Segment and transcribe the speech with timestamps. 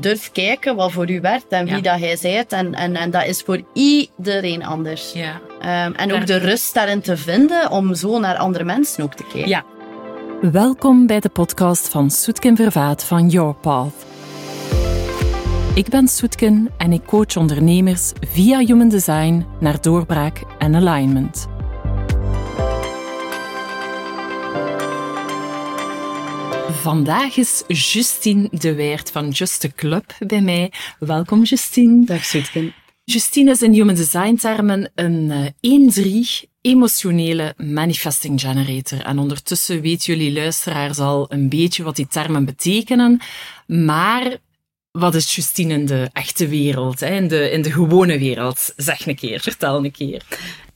[0.00, 1.80] durf kijken wat voor u werkt en wie Ja.
[1.80, 2.52] dat jij zijt.
[2.52, 5.12] En, en, en dat is voor iedereen anders.
[5.12, 5.40] Ja.
[5.60, 9.22] Ehm, en ook de rust daarin te vinden om zo naar andere mensen ook te
[9.32, 9.48] kijken.
[9.48, 9.64] Ja.
[10.52, 13.92] Welkom bij de podcast van Soetken Vervaat van Your Path.
[15.74, 21.46] Ik ben Soetken en ik coach ondernemers via Human Design naar doorbraak en alignment.
[26.86, 30.72] Vandaag is Justine de Weert van Just a Club bij mij.
[30.98, 32.04] Welkom Justine.
[32.04, 32.32] Dag.
[33.04, 39.00] Justine is in Human Design termen een eh, 1-3 emotionele manifesting generator.
[39.00, 43.20] En ondertussen weten jullie luisteraars al een beetje wat die termen betekenen.
[43.66, 44.36] Maar
[44.90, 47.14] wat is Justine in de echte wereld, hè?
[47.14, 48.72] In, de, in de gewone wereld?
[48.76, 50.22] Zeg een keer, vertel een keer.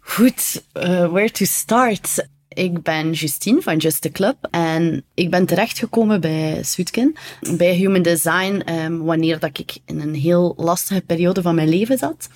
[0.00, 2.28] Goed, eh, where to start?
[2.54, 7.14] Ik ben Justine van Just a Club en ik ben terechtgekomen bij Soetken,
[7.56, 11.98] bij Human Design, ehm, wanneer dat ik in een heel lastige periode van mijn leven
[11.98, 12.28] zat.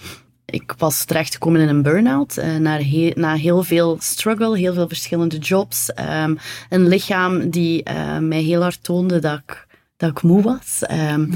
[0.44, 4.88] Ik was terechtgekomen in een burn-out, eh, na, he- na heel veel struggle, heel veel
[4.88, 5.92] verschillende jobs.
[5.92, 6.34] ehm,
[6.68, 10.82] een lichaam die eh, mij heel hard toonde dat ik, dat ik moe was.
[10.82, 11.26] Ehm,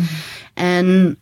[0.54, 1.18] En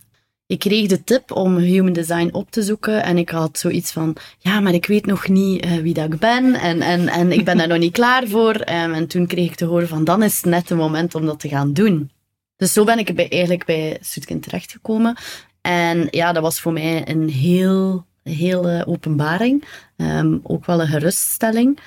[0.47, 4.15] ik kreeg de tip om human design op te zoeken en ik had zoiets van,
[4.37, 7.45] ja, maar ik weet nog niet eh, wie dat ik ben en, en, en ik
[7.45, 8.53] ben daar nog niet klaar voor.
[8.55, 11.25] Ehm, en toen kreeg ik te horen van, dan is het net het moment om
[11.25, 12.11] dat te gaan doen.
[12.55, 15.15] Dus zo ben ik bij, eigenlijk bij Soetkin terechtgekomen.
[15.61, 19.63] En ja, dat was voor mij een heel, hele openbaring.
[19.97, 21.79] Ehm, ook wel een geruststelling.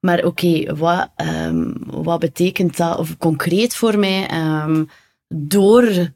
[0.00, 4.28] Maar oké, wat, ehm, wat betekent dat of concreet voor mij?
[5.28, 6.12] Door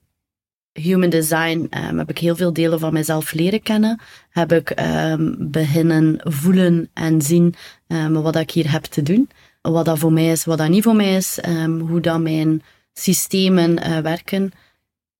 [0.73, 4.01] human design ehm, heb ik heel veel delen van mezelf leren kennen.
[4.31, 7.55] Heb ik ehm, beginnen voelen en zien
[7.87, 9.31] ehm, wat ik hier heb te doen.
[9.61, 11.39] Wat dat voor mij is, wat dat niet voor mij is.
[11.89, 12.63] hoe dat mijn
[12.93, 14.53] systemen eh, werken.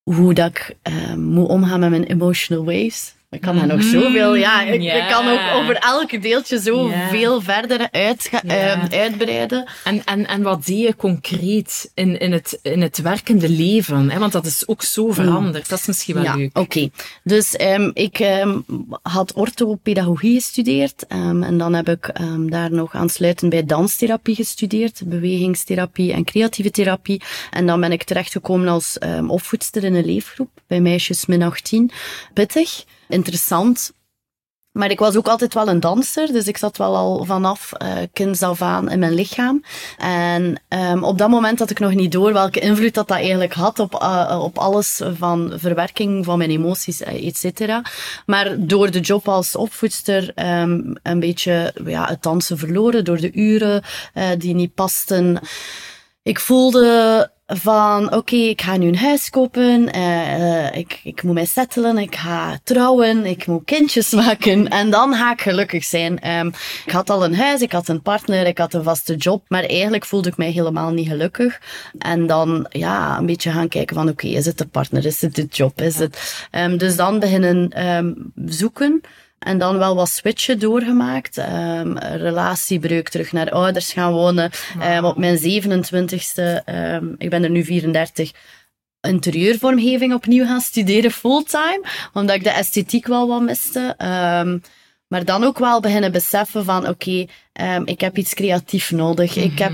[0.03, 0.77] Hoe dat ik
[1.17, 3.15] moet omgaan met mijn emotional waves.
[3.33, 3.89] Ik kan daar nog Mhm.
[3.89, 8.15] zoveel, ja, ik, kan ook over elke deeltje zo veel verder Ja.
[8.47, 9.71] ehm, uitbreiden.
[9.85, 14.11] En, en, en wat deed je concreet in, in, het, in het werkende leven?
[14.11, 14.19] Hè?
[14.19, 15.69] Want dat is ook zo veranderd.
[15.69, 16.59] Dat is misschien wel ja, leuk.
[16.59, 16.89] Oké,
[17.25, 18.59] dus ehm, ik ehm,
[19.03, 26.13] had orthopedagogie gestudeerd en dan heb ik ehm, daar nog aansluitend bij danstherapie gestudeerd, bewegingstherapie
[26.13, 27.23] en creatieve therapie.
[27.51, 31.91] En dan ben ik terechtgekomen als ehm, opvoedster in een leefgroep bij meisjes min 18.
[32.35, 33.93] Pittig, interessant.
[34.73, 37.97] Maar ik was ook altijd wel een danser, dus ik zat wel al vanaf eh
[38.13, 39.65] kinds af aan in mijn lichaam.
[39.99, 43.53] En ehm, op dat moment had ik nog niet door welke invloed dat, dat eigenlijk
[43.53, 47.83] had op, eh, op alles van verwerking van mijn emoties, eh, et cetera.
[48.27, 53.33] Maar door de job als opvoedster ehm, een beetje ja, het dansen verloren, door de
[53.33, 53.83] uren
[54.39, 55.41] die niet pasten.
[56.23, 61.35] Ik voelde van, oké, ik ga nu een huis kopen, eh, eh, ik, ik moet
[61.35, 64.69] mij settelen, ik ga trouwen, ik moet kindjes maken.
[64.69, 66.21] En dan ga ik gelukkig zijn.
[66.21, 66.47] Ehm,
[66.87, 69.65] ik had al een huis, ik had een partner, ik had een vaste job, maar
[69.65, 71.61] eigenlijk voelde ik mij helemaal niet gelukkig.
[71.99, 75.35] En dan, ja, een beetje gaan kijken van, oké, is het de partner, is het
[75.35, 76.47] de job, is het...
[76.51, 78.13] Ehm, dus dan beginnen ehm,
[78.47, 79.01] zoeken.
[79.43, 81.39] En dan wel wat switchen doorgemaakt.
[81.39, 84.51] Ehm relatiebreuk, terug naar ouders gaan wonen.
[84.81, 88.33] Ehm, op mijn 27ste, ehm, ik ben er nu 34,
[89.01, 91.85] interieurvormgeving opnieuw gaan studeren fulltime.
[92.13, 93.95] Omdat ik de esthetiek wel wat miste.
[95.09, 97.27] Maar dan ook wel beginnen beseffen van, oké,
[97.85, 99.37] ik heb iets creatief nodig.
[99.37, 99.73] Ik heb...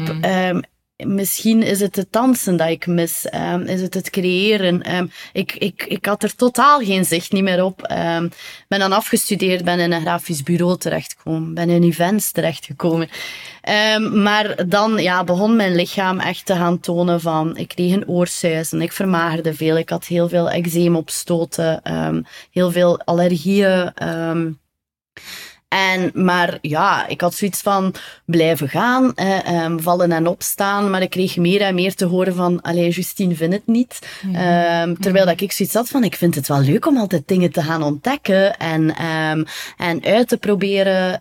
[1.06, 3.26] Misschien is het het dansen dat ik mis.
[3.28, 4.82] ehm, is het het creëren?
[4.82, 7.82] Ehm, ik, ik, ik had er totaal geen zicht niet meer op.
[7.82, 8.28] Ehm
[8.68, 11.54] ben dan afgestudeerd, ben in een grafisch bureau terechtgekomen.
[11.54, 13.08] Ben in events terechtgekomen.
[14.12, 17.56] Maar dan ja, begon mijn lichaam echt te gaan tonen van...
[17.56, 19.76] Ik kreeg een oorsuizen, ik vermagerde veel.
[19.76, 21.82] Ik had heel veel eczeem opstoten.
[22.50, 23.92] heel veel allergieën.
[25.68, 30.90] Ehm en, maar ja, ik had zoiets van blijven gaan, eh, ehm, vallen en opstaan.
[30.90, 33.98] Maar ik kreeg meer en meer te horen van, allee, Justine vindt het niet.
[34.34, 37.52] Ehm, terwijl dat ik zoiets had van, ik vind het wel leuk om altijd dingen
[37.52, 39.44] te gaan ontdekken en, ehm,
[39.76, 41.20] en uit te proberen.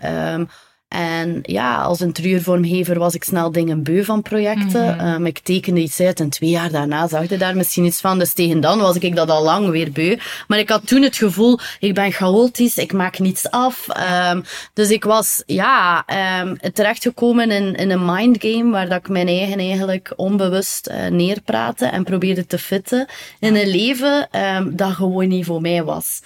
[0.88, 5.00] En ja, als interieurvormgever was ik snel dingen beu van projecten.
[5.00, 8.20] Ehm, ik tekende iets uit en twee jaar daarna zag je daar misschien iets van.
[8.20, 10.18] Dus tegen dan was ik dat al lang weer beu.
[10.48, 13.88] Maar ik had toen het gevoel, ik ben chaotisch, ik maak niets af.
[13.88, 14.42] Ehm,
[14.74, 19.60] dus ik was, ja, ehm, terechtgekomen in, in een mindgame waar dat ik mijn eigen
[19.60, 23.08] eigenlijk onbewust eh, neerpraatte en probeerde te fitten
[23.40, 24.30] in een leven
[24.76, 26.22] dat gewoon niet voor mij was.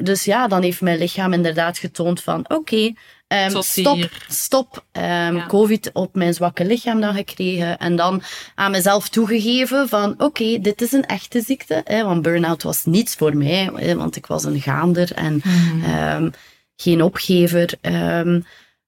[0.00, 2.92] Dus ja, dan heeft mijn lichaam inderdaad getoond van, oké,
[3.28, 4.84] Um, stop, stop.
[4.92, 7.78] Um, COVID op mijn zwakke lichaam dan gekregen.
[7.78, 8.22] En dan
[8.54, 11.80] aan mezelf toegegeven van, oké, okay, dit is een echte ziekte.
[11.84, 15.84] Hè, want burn-out was niets voor mij, hè, want ik was een gaander en mm.
[15.84, 16.30] um,
[16.76, 17.74] geen opgever.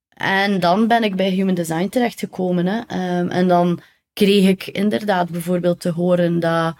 [0.08, 2.66] en dan ben ik bij Human Design terechtgekomen.
[2.66, 2.80] Hè,
[3.28, 3.80] en dan
[4.12, 6.74] kreeg ik inderdaad bijvoorbeeld te horen dat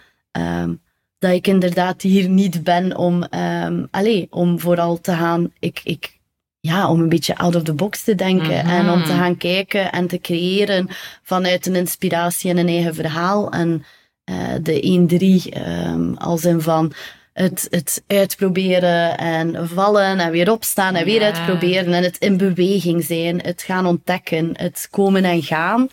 [1.21, 6.20] dat ik inderdaad hier niet ben om, um, allez, om vooral te gaan, ik, ik,
[6.61, 9.21] ja, om een beetje out of the box te denken en om te mhm.
[9.21, 10.89] gaan kijken en te creëren
[11.23, 13.51] vanuit een inspiratie en een eigen verhaal.
[13.51, 13.85] En
[14.31, 16.93] uh, de 1-3 um, als in van
[17.33, 23.05] het, het uitproberen en vallen en weer opstaan en weer uitproberen en het in beweging
[23.05, 25.89] zijn, het gaan ontdekken, het komen en gaan.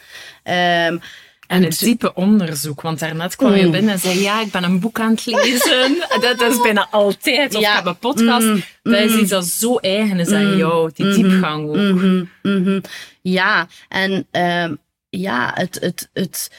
[0.88, 1.00] Um,
[1.48, 3.72] en het diepe onderzoek, want daarnet kwam je mm.
[3.72, 5.98] binnen en zei, ja, ik ben een boek aan het lezen.
[6.38, 7.56] dat, is bijna altijd.
[7.56, 7.70] Of ja.
[7.70, 8.46] ik heb een podcast.
[8.46, 8.64] Mm.
[8.84, 9.20] Dat is mm.
[9.20, 11.22] iets dat zo eigen is aan jou, die mm-hmm.
[11.22, 11.76] diepgang ook.
[11.76, 12.30] Mm-hmm.
[12.42, 12.82] Mm-hmm.
[13.22, 14.72] Ja, en uh,
[15.10, 16.52] ja, het, het, het,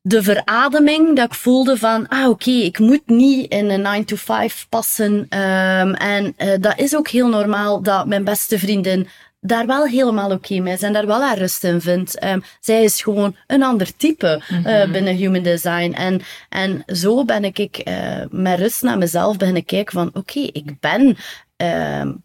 [0.00, 4.04] de verademing dat ik voelde van, ah oké, okay, ik moet niet in een 9
[4.04, 5.12] to 5 passen.
[5.12, 9.08] Um, en uh, dat is ook heel normaal dat mijn beste vriendin
[9.46, 12.24] daar wel helemaal oké okay mee is en daar wel haar rust in vindt.
[12.24, 15.92] Um, zij is gewoon een ander type uh, binnen Human Design.
[15.92, 20.18] En, en zo ben ik, ik uh, met rust naar mezelf beginnen kijken van oké,
[20.18, 21.16] okay, ik ben...
[21.56, 22.24] Um,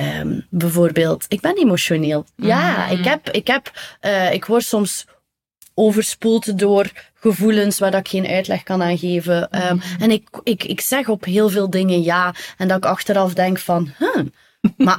[0.00, 2.24] um, bijvoorbeeld, ik ben emotioneel.
[2.36, 2.98] Ja, mhm.
[2.98, 5.06] ik heb, ik heb, uh, ik word soms
[5.74, 9.48] overspoeld door gevoelens waar dat ik geen uitleg kan aan geven.
[9.50, 12.34] Mm En ik, ik, ik zeg op heel veel dingen ja.
[12.56, 14.24] En dat ik achteraf denk van, huh,
[14.76, 14.98] maar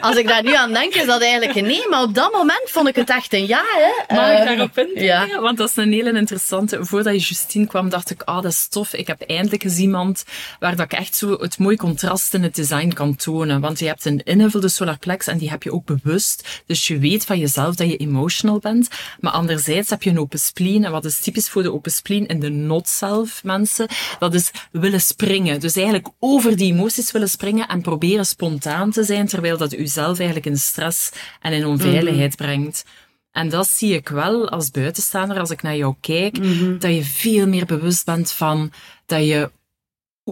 [0.00, 1.88] als ik daar nu aan denk, is dat eigenlijk een nee.
[1.88, 3.62] Maar op dat moment vond ik het echt een ja.
[3.64, 4.14] Hè.
[4.14, 5.04] Mag ik eh, daarop in?
[5.04, 5.40] Ja.
[5.40, 6.84] Want dat is een hele interessante.
[6.84, 8.92] Voordat je Justine kwam, dacht ik, ah, dat is tof.
[8.92, 10.24] Ik heb eindelijk eens iemand
[10.58, 13.60] waar dat ik echt zo het mooie contrast in het design kan tonen.
[13.60, 16.62] Want je hebt een invulde solarplex en die heb je ook bewust.
[16.66, 18.88] Dus je weet van jezelf dat je emotional bent.
[19.20, 20.84] Maar anderzijds heb je een open spleen.
[20.84, 23.88] En wat is typisch voor de open spleen in de not-self mensen?
[24.18, 25.60] Dat is willen springen.
[25.60, 29.72] Dus eigenlijk over die emoties willen springen en proberen spontaan aan te zijn, terwijl dat
[29.72, 31.10] u zelf eigenlijk in stress
[31.40, 32.44] en in onveiligheid mhm.
[32.44, 32.84] brengt.
[33.30, 36.78] En dat zie ik wel als buitenstaander, als ik naar jou kijk, mhm.
[36.78, 38.72] dat je veel meer bewust bent van
[39.06, 39.50] dat je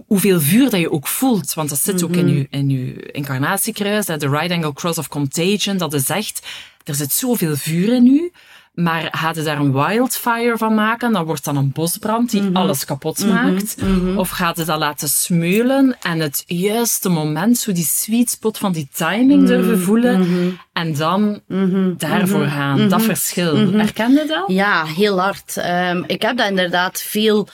[0.07, 1.53] hoeveel vuur dat je ook voelt.
[1.53, 2.35] Want dat zit ook in mhm.
[2.35, 6.47] je, in je incarnatiekruis, de right angle cross of contagion, dat is echt,
[6.83, 8.31] er zit zoveel vuur in u.
[8.75, 12.55] Maar gaat daar een wildfire van maken, dan wordt dan een bosbrand die mhm.
[12.55, 13.33] alles kapot mhm.
[13.33, 13.81] maakt.
[13.81, 14.17] Mhm.
[14.17, 18.71] Of gaat je dat laten smeulen en het juiste moment, zo die sweet spot van
[18.71, 20.27] die timing durven voelen
[20.73, 21.41] en dan
[21.97, 22.89] daarvoor gaan.
[22.89, 23.55] Dat verschil.
[23.71, 24.43] Herken je dat?
[24.47, 25.57] Ja, heel hard.
[25.57, 27.47] Um, ik heb dat inderdaad veel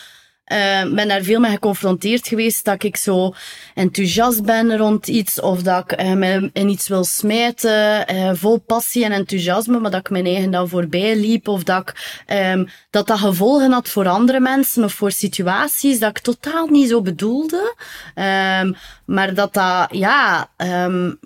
[0.52, 3.34] uh, ben daar veel mee geconfronteerd geweest dat ik zo
[3.76, 8.58] enthousiast ben rond iets of dat ik uh, me in iets wil smijten, uh, vol
[8.58, 12.24] passie en enthousiasme, maar dat ik mijn eigen dan voorbij liep of dat ik,
[12.54, 16.90] um, dat dat gevolgen had voor andere mensen of voor situaties dat ik totaal niet
[16.90, 17.76] zo bedoelde.
[18.16, 21.20] Um, maar dat dat, ja, um,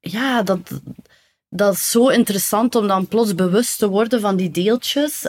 [0.00, 0.58] ja, dat,
[1.48, 5.26] dat is zo interessant om dan plots bewust te worden van die deeltjes.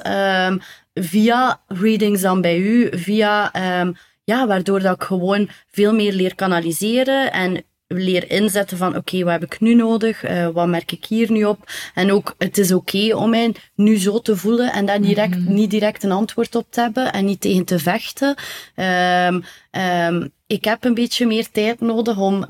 [0.93, 3.51] Via readings dan bij u, via,
[3.81, 8.97] um, ja, waardoor dat ik gewoon veel meer leer kanaliseren en leer inzetten van oké,
[8.97, 10.29] okay, wat heb ik nu nodig?
[10.29, 11.71] Uh, wat merk ik hier nu op?
[11.93, 15.37] En ook, het is oké okay om mij nu zo te voelen en daar direct,
[15.37, 15.53] mm -hmm.
[15.53, 18.35] niet direct een antwoord op te hebben en niet tegen te vechten.
[18.75, 19.43] Um,
[19.81, 22.45] um, ik heb een beetje meer tijd nodig om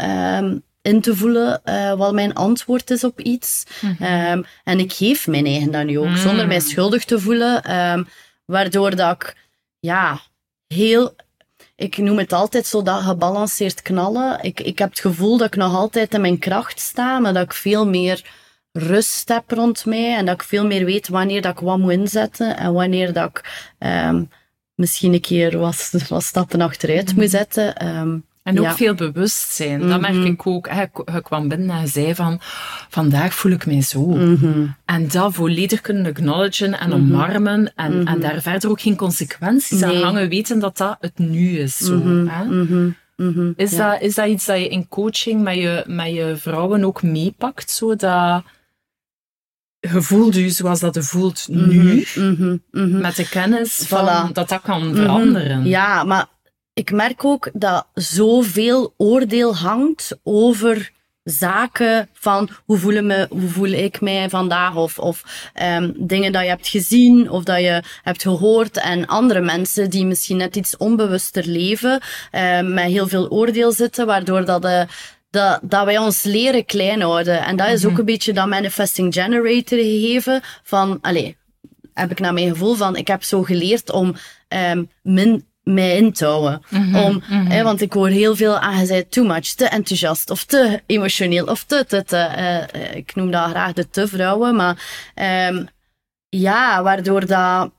[0.81, 3.63] in te voelen uh, wat mijn antwoord is op iets.
[3.81, 4.45] Mm -hmm.
[4.63, 6.15] en ik geef mijn eigen dan nu ook, mm.
[6.15, 7.61] zonder mij schuldig te voelen.
[8.45, 9.35] Waardoor dat ik,
[9.79, 10.19] ja,
[10.67, 11.15] heel
[11.75, 14.43] ik noem het altijd zo dat gebalanceerd knallen.
[14.43, 17.43] Ik, ik heb het gevoel dat ik nog altijd in mijn kracht sta, maar dat
[17.43, 18.25] ik veel meer
[18.71, 21.91] rust heb rond mij en dat ik veel meer weet wanneer dat ik wat moet
[21.91, 24.29] inzetten en wanneer dat ik um,
[24.75, 27.27] misschien een keer wat, wat stappen achteruit moet mhm.
[27.27, 27.87] zetten.
[27.87, 29.81] Um, en ook veel bewustzijn.
[29.81, 30.25] Mm Dat merk mhm.
[30.25, 30.69] ik ook.
[30.69, 30.89] Hij,
[31.21, 32.37] kwam binnen en zei van,
[32.89, 34.05] vandaag voel ik mij zo.
[34.05, 34.65] Mhm.
[34.85, 36.99] En dat volledig kunnen acknowledgen en mhm.
[36.99, 37.73] omarmen.
[37.75, 40.29] En, en daar verder ook geen consequenties aan hangen.
[40.29, 41.77] Weten dat dat het nu is.
[41.77, 42.01] Zo,
[43.55, 47.03] Is, dat, is dat iets dat je in coaching met je, met je vrouwen ook
[47.03, 47.71] meepakt?
[47.71, 48.43] Zo dat
[49.79, 52.05] je voelt u zoals dat je voelt nu,
[52.71, 55.65] met de kennis van dat dat kan veranderen.
[55.65, 56.25] Ja, maar
[56.73, 60.91] ik merk ook dat zoveel oordeel hangt over
[61.23, 66.41] zaken van hoe, voelen me, hoe voel ik mij vandaag of, of um, dingen dat
[66.41, 70.77] je hebt gezien of dat je hebt gehoord en andere mensen die misschien net iets
[70.77, 72.01] onbewuster leven
[72.31, 74.87] um, met heel veel oordeel zitten waardoor dat de
[75.29, 77.43] dat, dat wij ons leren klein houden.
[77.43, 77.99] En dat is ook Mhm.
[77.99, 81.37] een beetje dat manifesting generator gegeven van, allee,
[81.93, 84.15] heb ik naar mijn gevoel van, ik heb zo geleerd om
[84.47, 86.61] ehm min mij in te houden.
[86.69, 90.43] Mhm, om, hè, want ik hoor heel veel, ah, je too much, te enthousiast, of
[90.43, 94.55] te emotioneel, of te, te, te eh, eh, ik noem dat graag de te vrouwen,
[94.55, 95.65] maar ehm,
[96.29, 97.71] ja, waardoor dat,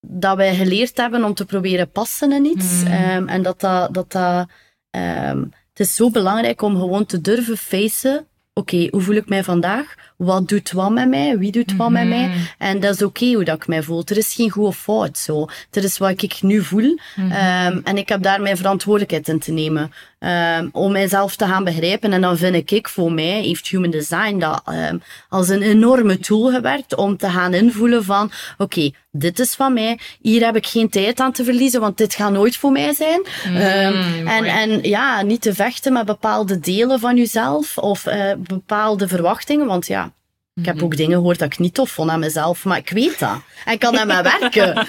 [0.00, 2.82] dat wij geleerd hebben om te proberen passen in iets.
[2.82, 2.92] Mhm.
[2.92, 4.48] Ehm, en dat dat, dat, dat
[4.90, 8.26] ehm, het is zo belangrijk om gewoon te durven facen.
[8.60, 9.94] Oké, hoe voel ik mij vandaag?
[10.16, 11.38] Wat doet wat met mij?
[11.38, 12.30] Wie doet wat met mij?
[12.58, 14.02] En dat is oké hoe dat ik mij voel.
[14.04, 15.46] Er is geen goed of fout zo.
[15.70, 16.98] Er is wat ik nu voel.
[17.16, 19.92] Ehm, en ik heb daar mijn verantwoordelijkheid in te nemen.
[20.20, 22.12] Ehm, om mijzelf te gaan begrijpen.
[22.12, 24.98] En dan vind ik, voor mij, heeft Human Design dat ehm,
[25.28, 29.98] als een enorme tool gewerkt om te gaan invoelen van, oké, dit is van mij.
[30.20, 33.22] Hier heb ik geen tijd aan te verliezen, want dit gaat nooit voor mij zijn.
[33.44, 39.08] Ehm, en, en ja, niet te vechten met bepaalde delen van jezelf of eh, bepaalde
[39.08, 40.12] verwachtingen, want ja,
[40.60, 43.18] ik heb ook dingen gehoord dat ik niet tof vond aan mezelf, maar ik weet
[43.18, 43.40] dat.
[43.64, 44.74] En ik kan aan mij werken.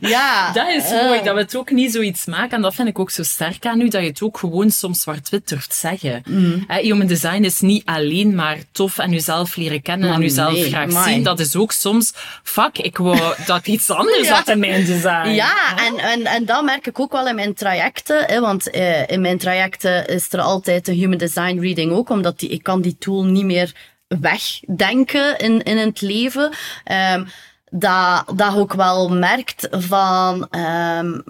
[0.00, 0.52] Ja.
[0.52, 2.50] Dat is eh, mooi, dat we het ook niet zoiets maken.
[2.50, 5.00] En dat vind ik ook zo sterk aan u, dat je het ook gewoon soms
[5.00, 6.22] zwart-wit durft zeggen.
[6.28, 6.64] Mm.
[6.66, 10.52] Hè, Human design is niet alleen maar tof en jezelf leren kennen Maar en jezelf
[10.52, 11.12] nee, graag amai.
[11.12, 11.22] zien.
[11.22, 14.34] Dat is ook soms, fuck, ik wou dat iets anders Ja.
[14.34, 15.28] had in mijn design.
[15.28, 18.24] Ja, en, en, en dat merk ik ook wel in mijn trajecten.
[18.24, 22.38] Hè, want eh, in mijn trajecten is er altijd een human design reading ook, omdat
[22.38, 23.74] die, ik kan die tool niet meer
[24.08, 26.52] wegdenken in, in het leven.
[26.84, 27.24] Ehm
[27.70, 31.20] dat, dat je ook wel merkt van, ehm,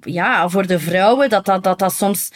[0.00, 2.30] ja, voor de vrouwen, dat dat, dat, dat soms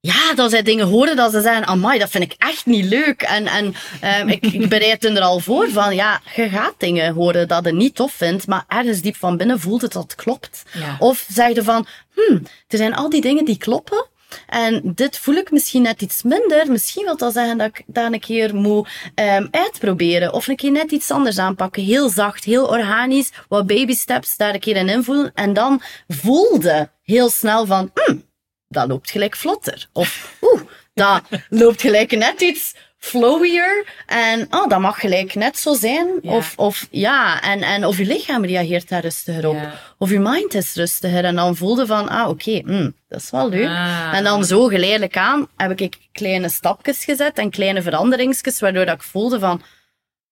[0.00, 3.22] ja, dat zij dingen horen dat ze zeggen, amai, dat vind ik echt niet leuk.
[3.22, 3.74] En, en
[4.20, 7.64] um, ik, ik bereid hun er al voor van, ja, je gaat dingen horen dat
[7.64, 10.62] je niet tof vindt, maar ergens diep van binnen voelt het dat het klopt.
[10.72, 10.96] Ja.
[10.98, 14.06] Of zeg je van, hmm, er zijn al die dingen die kloppen.
[14.46, 16.70] En dit voel ik misschien net iets minder.
[16.70, 20.32] Misschien wil dat zeggen dat ik dat een keer moet um, uitproberen.
[20.32, 21.82] Of een keer net iets anders aanpakken.
[21.82, 23.30] Heel zacht, heel organisch.
[23.48, 25.30] Wat baby steps daar een keer in invoelen.
[25.34, 28.24] En dan voelde heel snel van, hmm,
[28.68, 29.88] dat loopt gelijk vlotter.
[29.92, 30.60] Of, oeh,
[30.94, 33.86] dat loopt gelijk net iets flowier.
[34.06, 36.06] En, oh, dat mag gelijk net zo zijn.
[36.22, 36.32] Ja.
[36.32, 39.54] Of, of, ja, en, en of je lichaam reageert daar rustiger op.
[39.54, 39.72] Ja.
[39.98, 41.24] Of je mind is rustiger.
[41.24, 43.68] En dan voelde van, ah, oké, hm, dat is wel leuk.
[43.68, 44.10] Ah.
[44.12, 48.94] En dan zo geleidelijk aan heb ik kleine stapjes gezet en kleine veranderingsjes, waardoor dat
[48.94, 49.62] ik voelde van,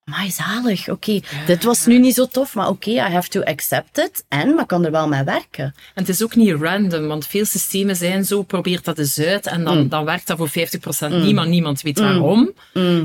[0.05, 3.99] maar zalig, oké, dit was nu niet zo tof, maar oké, I have to accept
[3.99, 4.25] it.
[4.29, 5.65] En, maar kan er wel mee werken.
[5.65, 9.47] En het is ook niet random, want veel systemen zijn zo, probeer dat eens uit
[9.47, 11.83] en dan, dan werkt dat voor 50% niet, maar niemand.
[11.83, 12.53] Weet waarom.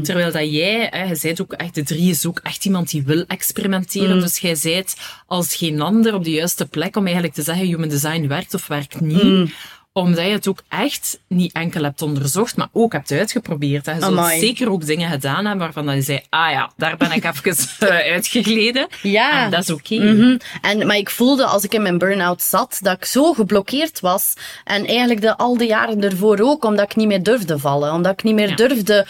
[0.03, 3.03] Terwijl dat jij, hè, je bent ook echt, de drie is ook echt iemand die
[3.03, 4.95] wil experimenteren, dus jij bent
[5.27, 8.67] als geen ander op de juiste plek om eigenlijk te zeggen, human design werkt of
[8.67, 9.51] werkt niet.
[9.99, 13.85] Omdat je het ook echt niet enkel hebt onderzocht, maar ook hebt uitgeprobeerd.
[13.85, 13.93] Hè.
[13.93, 17.11] Je zult zeker ook dingen gedaan hebben waarvan dat je zei, ah ja, daar ben
[17.11, 18.87] ik even eh, uitgegleden.
[19.01, 19.43] Ja.
[19.43, 19.95] En dat is oké.
[19.95, 20.37] Mhm.
[20.61, 24.33] En, maar ik voelde als ik in mijn burn-out zat, dat ik zo geblokkeerd was.
[24.63, 27.93] En eigenlijk de, al die jaren ervoor ook, omdat ik niet meer durfde vallen.
[27.93, 28.55] Omdat ik niet meer Ja.
[28.55, 29.07] durfde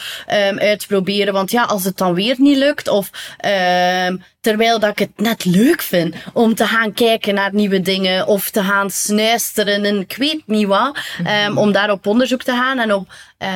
[0.50, 1.34] um, uitproberen.
[1.34, 3.10] Want ja, als het dan weer niet lukt, of
[4.08, 8.28] um, terwijl dat ik het net leuk vind om te gaan kijken naar nieuwe dingen,
[8.28, 10.98] of te gaan snuisteren en ik weet niet wat,
[11.48, 13.08] um, om daar op onderzoek te gaan en op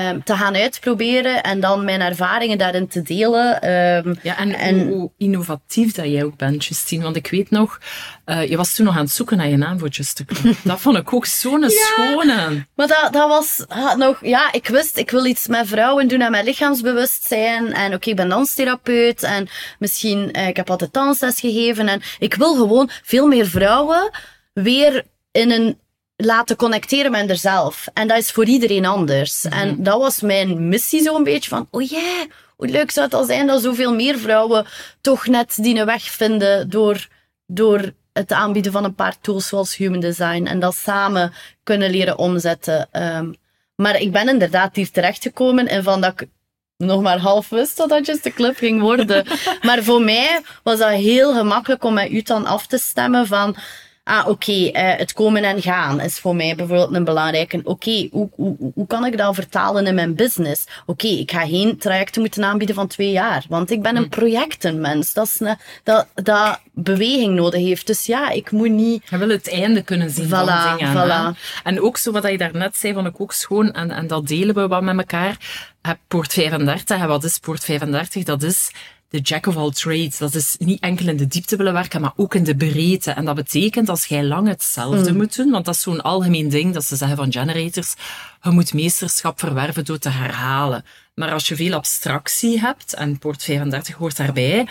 [0.09, 3.69] um, te gaan uitproberen en dan mijn ervaringen daarin te delen.
[3.69, 7.03] Um, Ja, en, En- Hoe, hoe innovatief dat jij ook bent, Justine.
[7.03, 7.79] Want ik weet nog,
[8.25, 10.55] uh, je was toen nog aan het zoeken naar je naam voor Just a Club.
[10.63, 12.65] Dat vond ik ook zo'n schone.
[12.75, 16.21] Maar dat, dat was had nog, ja, ik wist, ik wil iets met vrouwen doen
[16.21, 17.73] en met lichaamsbewustzijn.
[17.73, 19.47] En oké, ik ben danstherapeut en
[19.79, 21.87] misschien, eh, ik heb altijd dansles gegeven.
[21.87, 24.11] En ik wil gewoon veel meer vrouwen
[24.53, 25.79] weer in een
[26.15, 27.87] laten connecteren met zichzelf.
[27.93, 29.45] En dat is voor iedereen anders.
[29.45, 33.25] En dat was mijn missie zo'n beetje van, oh ja, hoe leuk zou het al
[33.25, 34.65] zijn dat zoveel meer vrouwen
[35.01, 37.07] toch net die een weg vinden door,
[37.45, 42.17] door het aanbieden van een paar tools zoals Human Design en dat samen kunnen leren
[42.17, 42.89] omzetten.
[42.91, 43.35] Um,
[43.75, 46.27] maar ik ben inderdaad hier terechtgekomen en van dat ik
[46.77, 49.25] nog maar half wist dat dat Just a Club ging worden.
[49.61, 53.55] maar voor mij was dat heel gemakkelijk om met u dan af te stemmen van
[54.03, 57.57] ah, oké, okay, uh, het komen en gaan is voor mij bijvoorbeeld een belangrijke.
[57.57, 60.65] Oké, okay, hoe, hoe, hoe kan ik dat vertalen in mijn business?
[60.85, 64.09] Oké, okay, ik ga geen trajecten moeten aanbieden van twee jaar, want ik ben een
[64.09, 65.13] projectenmens.
[65.13, 67.87] Dat, is een, dat, dat beweging nodig heeft.
[67.87, 69.03] Dus ja, ik moet niet...
[69.09, 70.93] Je wil het einde kunnen zien voilà, van dingen.
[70.93, 71.35] Voilà.
[71.35, 71.41] Hè?
[71.63, 74.55] En ook zo wat je daarnet zei, vond ik ook schoon, en, en dat delen
[74.55, 75.37] we wat met elkaar.
[76.07, 78.23] Poort 35, en wat is Poort 35?
[78.23, 78.71] Dat is
[79.13, 80.17] de jack of all trades.
[80.17, 83.11] Dat is niet enkel in de diepte willen werken, maar ook in de breedte.
[83.11, 85.17] En dat betekent als jij lang hetzelfde Mm.
[85.17, 87.93] moet doen, want dat is zo'n algemeen ding dat ze zeggen van generators,
[88.41, 90.85] je moet meesterschap verwerven door te herhalen.
[91.15, 94.67] Maar als je veel abstractie hebt, en poort 35 hoort daarbij,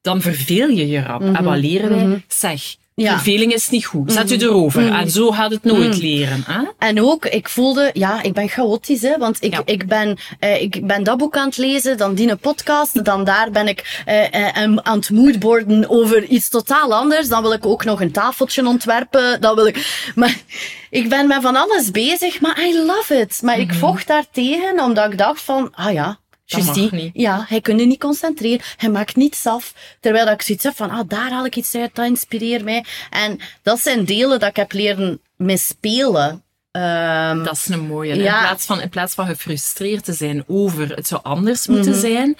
[0.00, 1.20] dan verveel je je rap.
[1.22, 2.24] En wat leren wij?
[2.28, 2.81] Zeg, Mhm.
[2.94, 3.12] Ja.
[3.12, 4.12] Verveling is niet goed.
[4.12, 4.92] Zet je erover.
[4.92, 6.44] En zo gaat het nooit leren.
[6.46, 6.62] Hè?
[6.78, 9.62] En ook, ik voelde, ja, ik ben chaotisch, hè, want ik, Ja.
[9.64, 13.24] ik, ben, eh, ik ben dat boek aan het lezen, dan die een podcast, dan
[13.24, 17.28] daar ben ik eh, eh, aan het moodboarden over iets totaal anders.
[17.28, 20.10] Dan wil ik ook nog een tafeltje ontwerpen, dan wil ik...
[20.14, 20.36] Maar
[20.90, 23.40] ik ben met van alles bezig, maar I love it.
[23.42, 26.18] Maar ik vocht daar tegen, omdat ik dacht van, ah ja,
[26.52, 27.10] Dat mag Justie, niet.
[27.14, 28.64] ja, hij kan je niet concentreren.
[28.76, 29.74] Hij maakt niets af.
[30.00, 32.84] Terwijl dat ik zoiets heb van, ah, daar haal ik iets uit, dat inspireert mij.
[33.10, 36.42] En dat zijn delen dat ik heb leren misspelen.
[36.70, 38.14] Ehm, Dat is een mooie.
[38.14, 38.34] Ja.
[38.38, 42.00] In, plaats van, in plaats van gefrustreerd te zijn over het zou anders moeten Mhm.
[42.00, 42.36] zijn,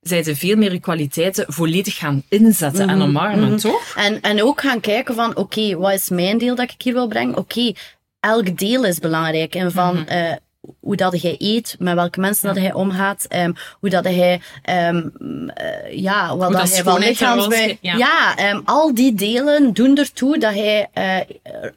[0.00, 2.94] zijn ze veel meer je kwaliteiten volledig gaan inzetten Mhm.
[2.94, 3.92] en omarmen, toch?
[3.96, 7.08] En, en ook gaan kijken van, oké, wat is mijn deel dat ik hier wil
[7.08, 7.36] brengen?
[7.36, 7.72] Oké,
[8.20, 9.54] elk deel is belangrijk.
[9.54, 10.36] En van Mhm.
[10.80, 15.08] Hoe dat jij eet, met welke mensen dat hij omgaat, ehm, hoe dat hij, ehm,
[15.48, 17.62] eh, ja, wat dat dat hij lichaamsbij...
[17.62, 17.96] eruit- ja.
[17.96, 21.16] Ja, ehm, al die delen doen ertoe dat hij eh,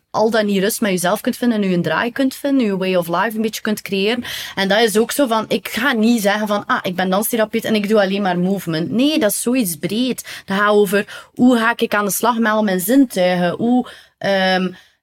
[0.10, 2.78] al dan niet rust met jezelf kunt vinden en je een draai kunt vinden, je
[2.78, 4.24] way of life een beetje kunt creëren.
[4.56, 7.66] En dat is ook zo van, ik ga niet zeggen van, ah, ik ben danstherapeut
[7.66, 8.92] en ik doe alleen maar movement.
[8.92, 10.42] Nee, dat is zoiets breed.
[10.46, 13.50] Dat gaat over, hoe ga ik aan de slag met al mijn zintuigen?
[13.50, 13.88] Hoe,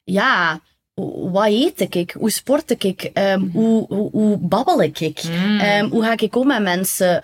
[0.05, 0.61] ja,
[1.33, 2.15] wat eet ik?
[2.19, 3.11] Hoe sport ik?
[3.15, 4.99] Ehm, hoe, hoe, hoe babbel ik?
[5.61, 7.21] Ehm, hoe ga ik om met mensen?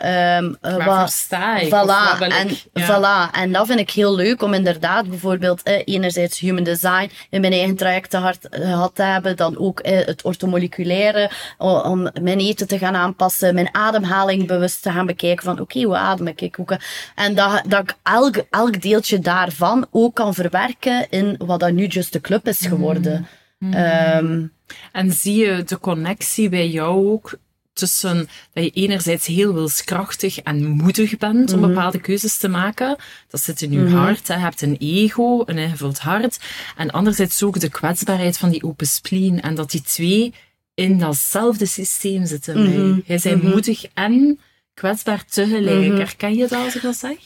[0.60, 1.70] Waarvoor wat- sta ik?
[2.18, 2.64] Wat en, ik?
[2.72, 2.86] Ja.
[3.30, 3.34] voilà.
[3.34, 7.52] En dat vind ik heel leuk om inderdaad bijvoorbeeld eh, enerzijds human design in mijn
[7.52, 12.08] eigen traject te hard, eh, gehad te hebben, dan ook eh, het ortomoleculaire, o- om
[12.22, 16.26] mijn eten te gaan aanpassen, mijn ademhaling bewust te gaan bekijken van oké, hoe adem
[16.26, 16.54] ik?
[16.56, 16.80] Hoe kan-
[17.14, 21.86] En dat, dat ik elk, elk deeltje daarvan ook kan verwerken in wat dat nu
[21.86, 23.26] Just a Club is geworden.
[23.58, 24.46] Ehm,
[24.92, 27.38] En zie je de connectie bij jou ook
[27.72, 31.62] tussen dat je enerzijds heel wilskrachtig en moedig bent Mhm.
[31.64, 32.96] om bepaalde keuzes te maken.
[33.28, 34.28] Dat zit in je hart.
[34.28, 34.34] Hè.
[34.34, 36.38] Je hebt een ego, een ingevuld hart.
[36.76, 39.40] En anderzijds ook de kwetsbaarheid van die open spleen.
[39.40, 40.34] En dat die twee
[40.74, 42.54] in datzelfde systeem zitten.
[42.54, 42.86] bij Mhm.
[42.94, 43.02] je.
[43.06, 44.40] Jij bent moedig en
[44.74, 45.86] kwetsbaar tegelijk.
[45.88, 45.96] Mhm.
[45.96, 47.16] Herken je dat als ik dat zeg?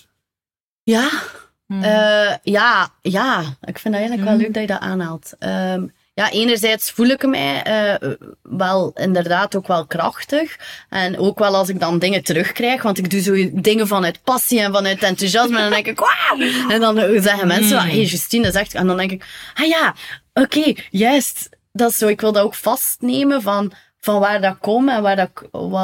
[0.83, 1.11] ja,
[1.67, 1.83] Mhm.
[1.83, 4.43] Eh, ja, ja, ik vind dat eigenlijk wel Mhm.
[4.43, 5.33] leuk dat je dat aanhaalt.
[5.39, 8.11] Ehm, ja, enerzijds voel ik mij eh,
[8.43, 10.57] wel inderdaad ook wel krachtig.
[10.89, 14.61] En ook wel als ik dan dingen terugkrijg, want ik doe zo dingen vanuit passie
[14.61, 15.57] en vanuit enthousiasme.
[15.57, 16.69] En dan denk ik, wauw!
[16.69, 17.89] En dan zeggen mensen, Mm.
[17.89, 19.95] hé hey, Justine, zegt, en dan denk ik, ah ja,
[20.35, 21.49] oké, juist.
[21.73, 25.17] Dat is zo, ik wil dat ook vastnemen van, van waar dat kom en waar
[25.17, 25.31] dat,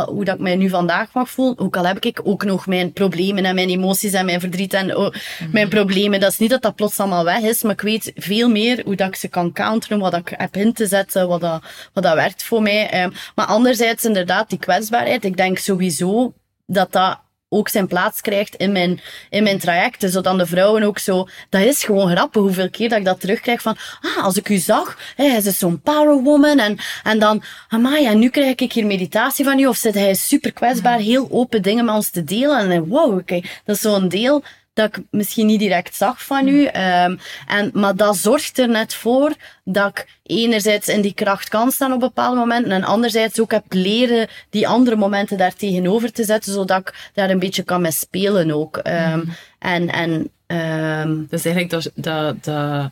[0.08, 1.58] hoe dat ik mij nu vandaag mag voelen.
[1.58, 4.96] Ook al heb ik ook nog mijn problemen en mijn emoties en mijn verdriet en
[4.96, 5.14] oh,
[5.52, 6.20] mijn problemen.
[6.20, 8.96] Dat is niet dat dat plots allemaal weg is, maar ik weet veel meer hoe
[8.96, 12.14] dat ik ze kan counteren, wat ik heb in te zetten, wat dat, wat dat
[12.14, 12.90] werkt voor mij.
[12.90, 15.24] Ehm, maar anderzijds inderdaad die kwetsbaarheid.
[15.24, 16.32] Ik denk sowieso
[16.66, 20.10] dat dat ook zijn plaats krijgt in mijn, in mijn trajecten.
[20.10, 21.28] Zodat de vrouwen ook zo...
[21.48, 23.76] Dat is gewoon grappig hoeveel keer dat ik dat terugkrijg van...
[24.00, 26.58] Ah, als ik u zag, hè, hij is zo'n power woman.
[26.58, 27.42] En, en dan...
[27.68, 29.66] Amai, en nu krijg ik hier meditatie van u.
[29.66, 32.70] Of zit hij super kwetsbaar, heel open dingen met ons te delen.
[32.70, 34.42] En wow, oké, dat is zo'n deel
[34.76, 36.64] dat ik misschien niet direct zag van u.
[36.64, 39.32] Ehm, en, maar dat zorgt er net voor
[39.64, 43.64] dat ik enerzijds in die kracht kan staan op bepaalde momenten en anderzijds ook heb
[43.68, 47.90] leren die andere momenten daar tegenover te zetten, zodat ik daar een beetje kan mee
[47.90, 48.76] spelen ook.
[48.76, 49.24] Ehm,
[49.58, 50.30] En, en
[51.30, 52.90] is eigenlijk dat, dat, dat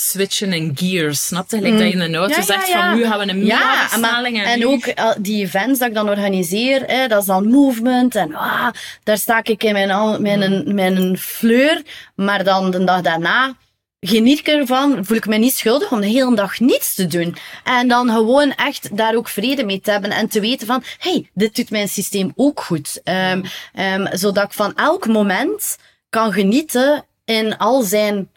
[0.00, 1.26] switchen in gears.
[1.26, 1.56] Snap je?
[1.56, 2.40] Gelijk dat je in een auto Mm.
[2.40, 2.88] Ja, zegt ja.
[2.88, 5.78] van nu gaan we een Ja, mega en, versnelling en, en ook eh, die events
[5.78, 8.68] dat ik dan organiseer, hè, dat is dan movement en ah,
[9.02, 11.82] daar sta ik in mijn, mijn, mijn fleur,
[12.14, 13.56] maar dan de dag daarna
[14.00, 17.36] geniet ik ervan, voel ik me niet schuldig om de hele dag niets te doen.
[17.64, 21.30] En dan gewoon echt daar ook vrede mee te hebben en te weten van, hey,
[21.34, 23.00] dit doet mijn systeem ook goed.
[23.04, 23.42] Ehm,
[23.74, 25.76] ehm, zodat ik van elk moment
[26.08, 28.28] kan genieten in al zijn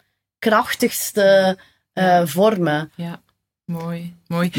[0.42, 1.58] krachtigste
[1.92, 2.90] eh, vormen.
[2.94, 3.20] Ja,
[3.64, 4.50] mooi, mooi.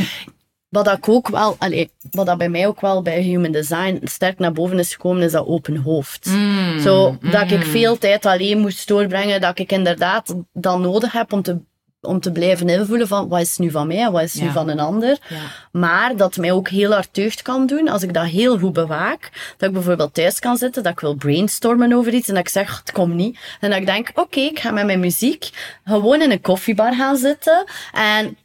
[0.70, 4.40] Wat ik ook wel, allee, wat dat bij mij ook wel bij Human Design sterk
[4.40, 6.26] naar boven is gekomen, is dat open hoofd.
[6.26, 7.72] Mm, Zo, dat ik mm.
[7.72, 11.60] veel tijd alleen moest doorbrengen, dat ik inderdaad dan nodig heb om te,
[12.04, 14.70] om te blijven invullen van wat is nu van mij en wat is nu van
[14.70, 15.18] een ander.
[15.30, 15.38] Ja.
[15.72, 19.32] Maar dat mij ook heel hard deugd kan doen als ik dat heel goed bewaak.
[19.58, 22.50] Dat ik bijvoorbeeld thuis kan zitten, dat ik wil brainstormen over iets en dat ik
[22.50, 23.40] zeg, het komt niet.
[23.60, 25.50] En dat ik denk, oké, ik ga met mijn muziek
[25.84, 27.64] gewoon in een koffiebar gaan zitten
[27.94, 28.38] en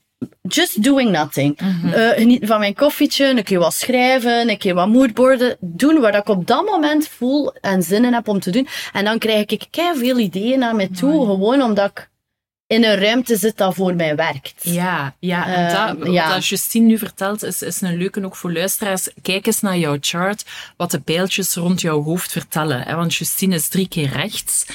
[0.43, 1.59] just doing nothing.
[1.59, 5.57] Eh, genieten van mijn koffietje, een keer wat schrijven, een keer wat moodboarden.
[5.61, 8.69] Doen wat ik op dat moment voel en zin in heb om te doen.
[8.93, 12.09] En dan krijg ik kei veel ideeën naar mij toe, gewoon omdat ik
[12.69, 14.55] in een ruimte zit dat voor mij werkt.
[14.61, 15.47] Ja, ja.
[15.47, 16.39] En Eh, dat, wat ja.
[16.39, 19.09] Justine nu vertelt, is, is een leuke ook voor luisteraars.
[19.23, 20.45] Kijk eens naar jouw chart,
[20.77, 22.83] wat de pijltjes rond jouw hoofd vertellen.
[22.83, 22.95] Hè?
[22.95, 24.67] Want Justine is drie keer rechts.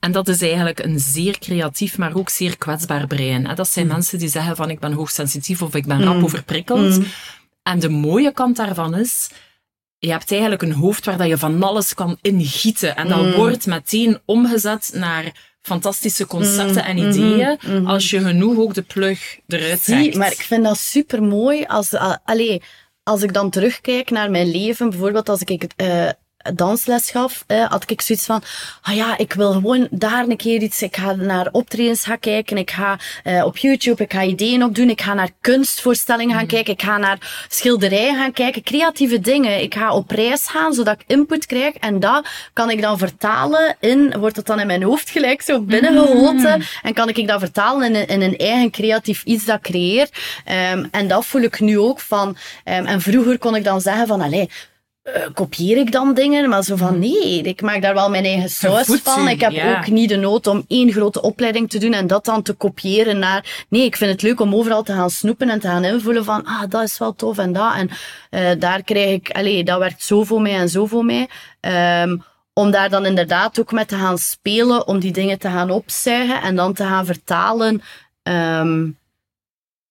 [0.00, 3.46] En dat is eigenlijk een zeer creatief, maar ook zeer kwetsbaar brein.
[3.46, 3.54] Hè?
[3.54, 7.00] Dat zijn mensen die zeggen van ik ben hoogsensitief of ik ben rap overprikkeld.
[7.62, 9.30] En de mooie kant daarvan is,
[9.98, 12.96] je hebt eigenlijk een hoofd waar dat je van alles kan ingieten.
[12.96, 15.32] En dat wordt meteen omgezet naar
[15.66, 20.16] fantastische concepten en ideeën, als je genoeg ook de plug eruit Zie, trekt.
[20.16, 22.62] maar ik vind dat super mooi als, allee,
[23.02, 26.08] als ik dan terugkijk naar mijn leven, bijvoorbeeld als ik eh
[26.54, 28.42] dansles gaf, eh, had ik zoiets van,
[28.82, 32.58] ah ja, ik wil gewoon daar een keer iets, ik ga naar optredens gaan kijken,
[32.58, 36.72] ik ga eh, op YouTube, ik ga ideeën opdoen, ik ga naar kunstvoorstellingen gaan kijken,
[36.72, 39.62] ik ga naar schilderijen gaan kijken, creatieve dingen.
[39.62, 43.76] Ik ga op reis gaan, zodat ik input krijg en dat kan ik dan vertalen
[43.80, 47.94] in, wordt het dan in mijn hoofd gelijk zo binnengehoten en kan ik dat vertalen
[47.94, 50.08] in een, in een eigen creatief iets dat ik creëer.
[50.44, 54.06] Ehm, en dat voel ik nu ook van, ehm, en vroeger kon ik dan zeggen
[54.06, 54.50] van, allee,
[55.06, 56.48] eh, kopieer ik dan dingen?
[56.48, 59.28] Maar zo van, nee, ik maak daar wel mijn eigen saus van.
[59.28, 59.76] Ik heb ja.
[59.78, 63.18] ook niet de nood om één grote opleiding te doen en dat dan te kopiëren
[63.18, 63.66] naar...
[63.68, 66.44] Nee, ik vind het leuk om overal te gaan snoepen en te gaan invullen van,
[66.44, 67.74] ah, dat is wel tof en dat.
[67.74, 67.90] En
[68.30, 71.28] eh, daar krijg ik, allee, dat werkt zo voor mij en zo voor mij.
[71.60, 72.16] Ehm,
[72.52, 76.42] om daar dan inderdaad ook met te gaan spelen, om die dingen te gaan opzuigen
[76.42, 77.82] en dan te gaan vertalen...
[78.22, 78.88] ehm,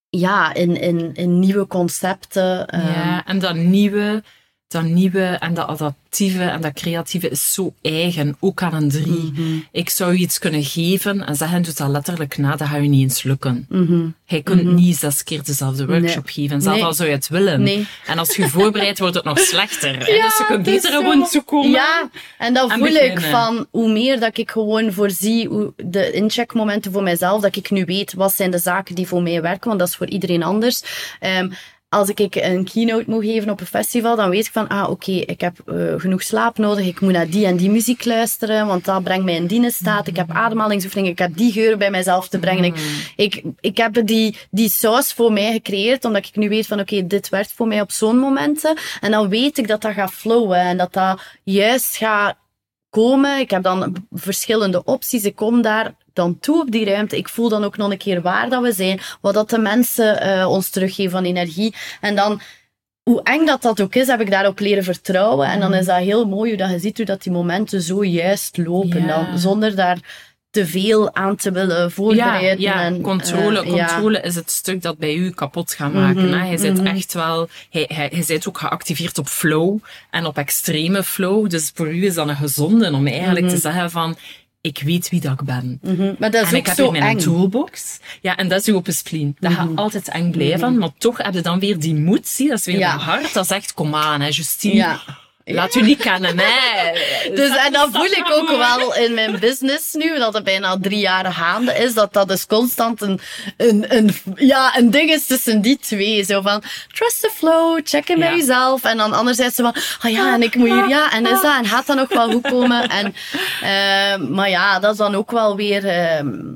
[0.09, 2.67] ja, in, in, in nieuwe concepten.
[2.67, 4.23] ehm, Ja, en dat nieuwe,
[4.67, 9.31] dat nieuwe en dat adaptieve en dat creatieve is zo eigen, ook aan een drie.
[9.33, 9.41] Mhm.
[9.71, 12.87] Ik zou je iets kunnen geven en zeggen, doet dat letterlijk na, dat gaat je
[12.87, 13.65] niet eens lukken.
[13.69, 14.07] mhm.
[14.25, 16.85] Hij kunt niet zes keer dezelfde workshop geven, zelfs Nee.
[16.85, 17.61] al zou je het willen.
[17.61, 17.87] Nee.
[18.05, 19.99] En als je voorbereidt, wordt het nog slechter.
[20.05, 20.99] dus je kunt beter zo.
[20.99, 21.69] gewoon toekomen.
[21.71, 26.91] Ja, en dat voel ik van hoe meer dat ik gewoon voorzie, hoe de incheckmomenten
[26.91, 29.79] voor mijzelf, dat ik nu weet wat zijn de zaken die voor mij werken, want
[29.79, 30.83] dat is voor iedereen anders.
[31.19, 31.49] Ehm,
[31.95, 35.11] als ik een keynote moet geven op een festival, dan weet ik van, ah, oké,
[35.11, 38.85] ik heb eh, genoeg slaap nodig, ik moet naar die en die muziek luisteren, want
[38.85, 40.07] dat brengt mij in die staat.
[40.07, 42.63] Ik heb ademhalingsoefeningen, ik heb die geur bij mijzelf te brengen.
[42.63, 42.75] Ik,
[43.15, 47.07] ik, ik heb die, die saus voor mij gecreëerd, omdat ik nu weet van, oké,
[47.07, 48.77] dit werkt voor mij op zo'n momenten.
[49.01, 52.37] En dan weet ik dat dat gaat flowen en dat dat juist gaat
[52.89, 53.39] komen.
[53.39, 55.23] Ik heb dan verschillende opties.
[55.23, 57.17] Ik kom daar dan toe op die ruimte.
[57.17, 58.99] Ik voel dan ook nog een keer waar dat we zijn.
[59.21, 61.75] Wat dat de mensen eh, ons teruggeven van energie.
[62.01, 62.41] En dan,
[63.03, 65.47] hoe eng dat dat ook is, heb ik daarop leren vertrouwen.
[65.47, 68.03] En dan is dat heel mooi hoe dat je ziet hoe dat die momenten zo
[68.03, 69.01] juist lopen.
[69.01, 69.07] Ja.
[69.07, 69.99] Dan, zonder daar
[70.55, 72.61] te veel aan te willen voorbereiden.
[72.61, 73.87] Ja, ja en, controle, eh, ja.
[73.87, 76.29] controle is het stuk dat bij u kapot gaat maken.
[76.29, 76.49] Mhm, hè.
[76.49, 76.85] Je zit mhm.
[76.85, 79.77] echt wel, hij, hij, hij zit ook geactiveerd op flow
[80.11, 81.49] en op extreme flow.
[81.49, 84.17] Dus voor u is dat een gezonde om eigenlijk te zeggen van,
[84.65, 85.79] ik weet wie dat ik ben.
[85.81, 86.13] Mhm.
[86.19, 87.17] Maar dat is En ook ik heb zo mijn eng.
[87.17, 87.99] toolbox.
[88.21, 89.35] Ja, en dat is uw open spleen.
[89.39, 92.27] Dat gaat altijd eng blijven, maar toch heb je dan weer die moed.
[92.27, 92.97] Zie, dat is weer Ja.
[92.97, 93.33] hart.
[93.33, 94.73] Dat zegt, kom aan, hè, Justine.
[94.75, 94.99] Ja.
[95.47, 96.91] Laat u niet kennen, hè.
[97.35, 100.99] Dus, en dat voel ik ook wel in mijn business nu, dat het bijna drie
[100.99, 103.19] jaar gaande is, dat dat dus constant een,
[103.57, 106.23] een, een, ja, een ding is tussen die twee.
[106.23, 108.35] Zo van, trust the flow, check in bij Ja.
[108.37, 108.83] jezelf.
[108.83, 111.57] En dan anderzijds zo van, ah ja, en ik moet hier, ja, en is dat,
[111.57, 112.89] en gaat dat nog wel goed komen?
[112.89, 113.13] En,
[113.61, 116.53] ehm, maar ja, dat is dan ook wel weer ehm,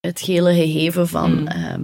[0.00, 1.46] het gele gegeven van, Mm.
[1.46, 1.82] ehm,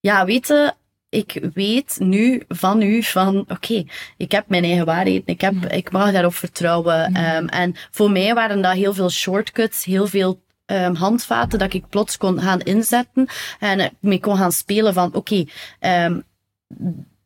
[0.00, 0.72] ja, weet je,
[1.08, 3.84] ik weet nu van u van, oké,
[4.16, 7.14] ik heb mijn eigen waarheid, ik, heb, ik mag daarop vertrouwen.
[7.14, 11.88] Ehm, en voor mij waren dat heel veel shortcuts, heel veel ehm, handvaten dat ik
[11.88, 13.26] plots kon gaan inzetten
[13.58, 15.44] en mee kon gaan spelen van, oké,
[15.80, 16.20] ehm,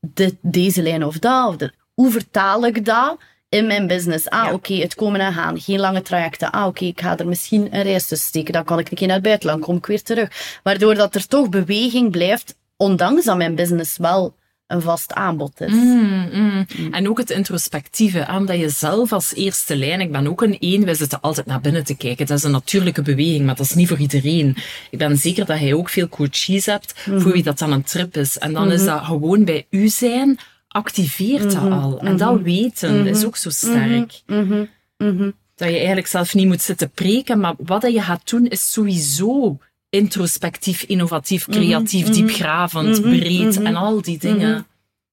[0.01, 3.19] dit- deze lijn of dat, of de, hoe vertaal ik dat?
[3.49, 4.29] In mijn business.
[4.29, 4.53] Ah, Ja.
[4.53, 5.61] oké, het komen en gaan.
[5.61, 6.51] Geen lange trajecten.
[6.51, 8.53] Ah, oké, ik ga er misschien een reis tussen steken.
[8.53, 9.61] Dan kan ik een keer naar het buitenland.
[9.63, 10.59] kom ik weer terug.
[10.63, 14.35] Waardoor dat er toch beweging blijft, ondanks dat mijn business wel
[14.67, 15.73] een vast aanbod is.
[15.73, 16.67] Mm, mm.
[16.93, 20.59] En ook het introspectieve, aan dat je zelf als eerste lijn, ik ben ook een
[20.59, 22.27] één, wij zitten altijd naar binnen te kijken.
[22.27, 24.57] Dat is een natuurlijke beweging, maar dat is niet voor iedereen.
[24.91, 28.17] Ik ben zeker dat jij ook veel coaches hebt, voor wie dat dan een trip
[28.17, 28.39] is.
[28.39, 32.01] En dan is dat gewoon bij u zijn, activeert dat al.
[32.01, 34.23] En dat weten is ook zo sterk.
[34.27, 34.65] Mhm,
[34.97, 35.31] mhm.
[35.55, 38.73] Dat je eigenlijk zelf niet moet zitten preken, maar wat dat je gaat doen is
[38.73, 39.59] sowieso
[39.93, 44.67] introspectief, innovatief, creatief, diepgravend, breed en al die dingen.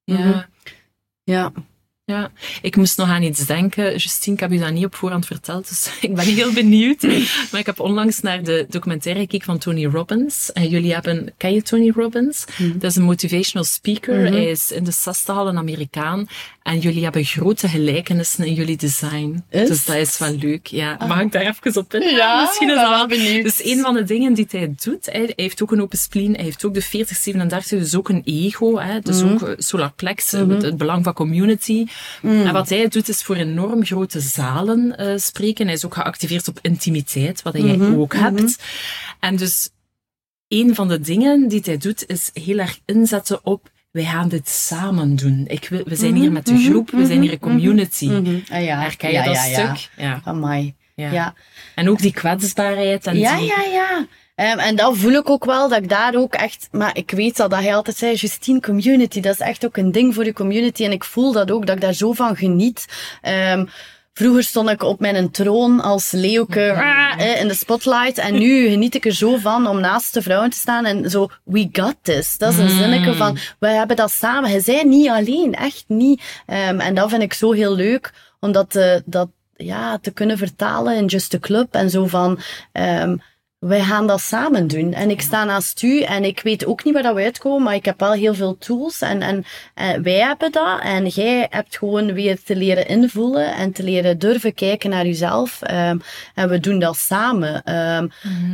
[0.04, 0.50] Ja.
[1.24, 1.52] Ja.
[2.10, 3.98] Ja, ik moest nog aan iets denken.
[3.98, 7.02] Justine, ik heb u dat niet op voorhand verteld, dus ik ben heel benieuwd.
[7.52, 10.52] Maar ik heb onlangs naar de documentaire gekeken van Tony Robbins.
[10.52, 12.46] En jullie hebben, ken je Tony Robbins?
[12.58, 12.80] Mhm.
[12.80, 14.32] Dat is een motivational speaker.
[14.32, 16.28] Hij is in de zestig al een Amerikaan.
[16.70, 19.44] En jullie hebben grote gelijkenissen in jullie design.
[19.50, 19.68] Is?
[19.68, 20.68] Dus dat is wel leuk.
[20.68, 22.16] Ja, mag ik daar even op in?
[22.16, 23.44] Ja, Misschien is dat wel benieuwd.
[23.44, 26.34] Dus een van de dingen die hij doet, hij, hij heeft ook een open spleen,
[26.36, 29.34] hij heeft ook de 4037, dus ook een ego, hè, dus Mhm.
[29.34, 31.86] ook eh, solar plex, eh, het, het belang van community.
[32.22, 32.46] Mhm.
[32.48, 35.66] En wat hij doet is voor enorm grote zalen eh, spreken.
[35.66, 38.00] Hij is ook geactiveerd op intimiteit, wat jij Mhm.
[38.00, 38.64] ook hebt.
[39.20, 39.70] En dus
[40.48, 44.50] een van de dingen die hij doet, is heel erg inzetten op wij gaan dit
[44.50, 45.46] samen doen.
[45.48, 48.08] Ik wil, we zijn hier met de groep, we zijn hier een community.
[48.08, 48.40] Mhm.
[48.52, 48.80] Ah, ja.
[48.80, 49.76] Herken je ja, dat ja, ja.
[49.76, 49.90] stuk?
[49.96, 50.22] Ja.
[50.24, 50.76] Amai.
[50.96, 51.12] ja.
[51.12, 51.34] Ja.
[51.76, 53.06] En ook die kwetsbaarheid.
[53.08, 54.08] En Ja, die, ja, ja.
[54.36, 56.68] Ehm, en dat voel ik ook wel, dat ik daar ook echt...
[56.72, 59.92] Maar ik weet dat, dat hij altijd zei, Justine, community, dat is echt ook een
[59.92, 60.84] ding voor de community.
[60.84, 62.86] En ik voel dat ook, dat ik daar zo van geniet.
[63.22, 63.66] Ehm,
[64.20, 68.18] vroeger stond ik op mijn troon als leeuwke ah, in de spotlight.
[68.18, 71.30] En nu geniet ik er zo van om naast de vrouwen te staan en zo,
[71.44, 72.38] we got this.
[72.38, 74.52] Dat is een zinnetje van, we hebben dat samen.
[74.52, 76.22] Je bent niet alleen, echt niet.
[76.46, 81.06] Ehm, en dat vind ik zo heel leuk, omdat dat ja, te kunnen vertalen in
[81.06, 82.40] Just a Club en zo van...
[82.72, 83.16] ehm,
[83.60, 84.94] wij gaan dat samen doen.
[84.94, 87.76] En ik sta naast u en ik weet ook niet waar dat we uitkomen, maar
[87.76, 89.44] ik heb wel heel veel tools en, en,
[89.74, 90.82] en wij hebben dat.
[90.82, 95.62] En jij hebt gewoon weer te leren invoelen en te leren durven kijken naar jezelf.
[95.62, 95.98] Ehm,
[96.36, 97.64] en we doen dat samen.
[97.64, 98.08] Ehm,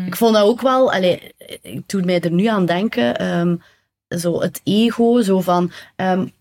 [0.07, 3.55] Ik vond dat ook wel, allee, ik doe mij er nu aan denken, ehm,
[4.07, 5.71] zo het ego, zo van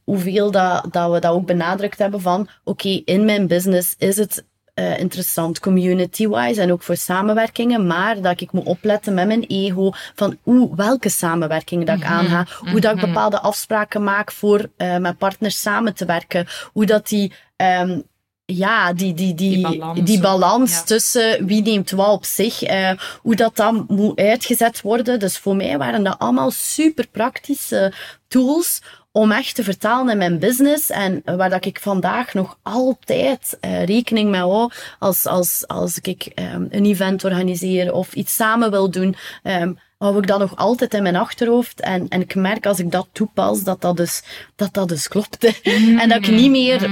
[0.05, 4.45] hoeveel dat, dat we dat ook benadrukt hebben van, oké, in mijn business is het
[4.75, 9.91] eh, interessant community-wise en ook voor samenwerkingen, maar dat ik moet opletten met mijn ego
[10.15, 14.97] van hoe, welke samenwerkingen dat ik aanga, hoe dat ik bepaalde afspraken maak voor eh,
[14.97, 17.99] met partners samen te werken, hoe dat die ehm,
[18.47, 20.83] ja, die, die, die, Die die balans ja.
[20.83, 22.91] tussen wie neemt wat op zich, eh,
[23.23, 25.19] hoe dat dan moet uitgezet worden.
[25.19, 27.93] Dus voor mij waren dat allemaal super praktische
[28.29, 28.81] tools
[29.17, 30.91] om echt te vertalen in mijn business.
[30.91, 36.25] En waar dat ik vandaag nog altijd eh, rekening mee hou als, als, als ik
[36.25, 39.17] ehm, een event organiseer of iets samen wil doen.
[39.43, 41.81] ehm, hou ik dat nog altijd in mijn achterhoofd.
[41.81, 44.23] En, en ik merk als ik dat toepas, dat dat dus,
[44.57, 45.45] dat dat dus klopt.
[46.03, 46.91] en dat ik niet meer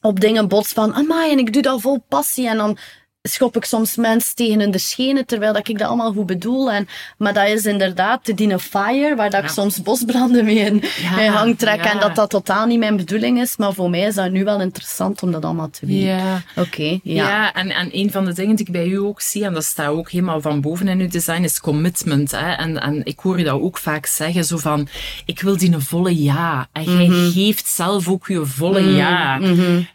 [0.00, 2.48] op dingen bots van, amai, en ik doe dat vol passie.
[2.48, 2.78] En dan
[3.28, 6.70] schop ik soms mensen tegen hun de schenen, terwijl dat ik dat allemaal goed bedoel.
[6.72, 10.82] En, maar dat is inderdaad de Dino Fire, waar dat ik soms bosbranden mee in,
[11.02, 11.84] Ja, hang trek.
[11.84, 11.92] ja.
[11.92, 13.56] En dat dat totaal niet mijn bedoeling is.
[13.56, 16.02] Maar voor mij is dat nu wel interessant om dat allemaal te weten.
[16.06, 16.42] Ja.
[16.56, 17.52] Oké, Ja, ja.
[17.52, 19.88] en, en een van de dingen die ik bij u ook zie, en dat staat
[19.88, 22.30] ook helemaal van boven in uw design, is commitment.
[22.30, 22.52] Hè?
[22.52, 24.88] En, en ik hoor je dat ook vaak zeggen, zo van,
[25.24, 26.68] ik wil die een volle ja.
[26.72, 27.30] En jij Mhm.
[27.30, 29.40] geeft zelf ook je volle ja.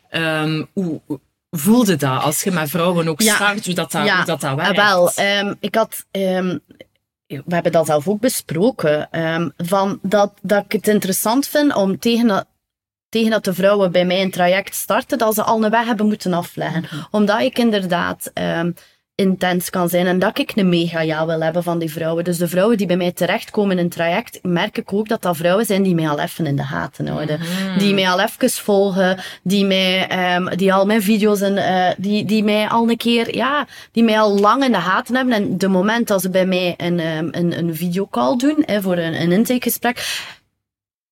[0.10, 3.36] Ehm, hoe hoe voelde dat als je met vrouwen ook Ja.
[3.36, 4.76] start, hoe dat, dat, hoe dat, dat ah, werkt?
[4.76, 6.06] wel, ehm, ik had...
[6.12, 6.58] ehm,
[7.28, 9.12] we hebben dat zelf ook besproken.
[9.12, 12.46] ehm, van dat, dat ik het interessant vind om tegen dat,
[13.10, 16.08] tegen dat de vrouwen bij mij een traject starten, dat ze al een weg hebben
[16.08, 16.86] moeten afleggen.
[17.12, 18.32] Omdat ik inderdaad
[19.20, 22.24] intens kan zijn en dat ik een mega ja wil hebben van die vrouwen.
[22.24, 25.38] Dus de vrouwen die bij mij terechtkomen in een traject, merk ik ook dat dat
[25.38, 27.40] vrouwen zijn die mij al even in de gaten houden.
[27.78, 32.26] Die mij al even volgen, die, mij, ehm, die al mijn video's en eh, die,
[32.26, 35.34] die mij al een keer, ja, die mij al lang in de gaten hebben.
[35.34, 38.98] En de moment dat ze bij mij een, ehm, een, een videocall doen, hè, voor
[38.98, 40.28] een, een intakegesprek,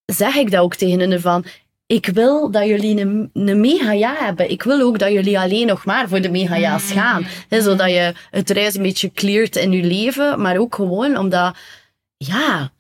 [0.06, 1.46] zeg ik dat ook tegen hen van,
[1.88, 4.50] ik wil dat jullie een, een mega ja hebben.
[4.50, 7.28] Ik wil ook dat jullie alleen nog maar voor de mega ja's gaan.
[7.50, 11.56] Hè, zodat je het reis een beetje cleart in je leven, maar ook gewoon omdat,
[12.17, 12.71] ja,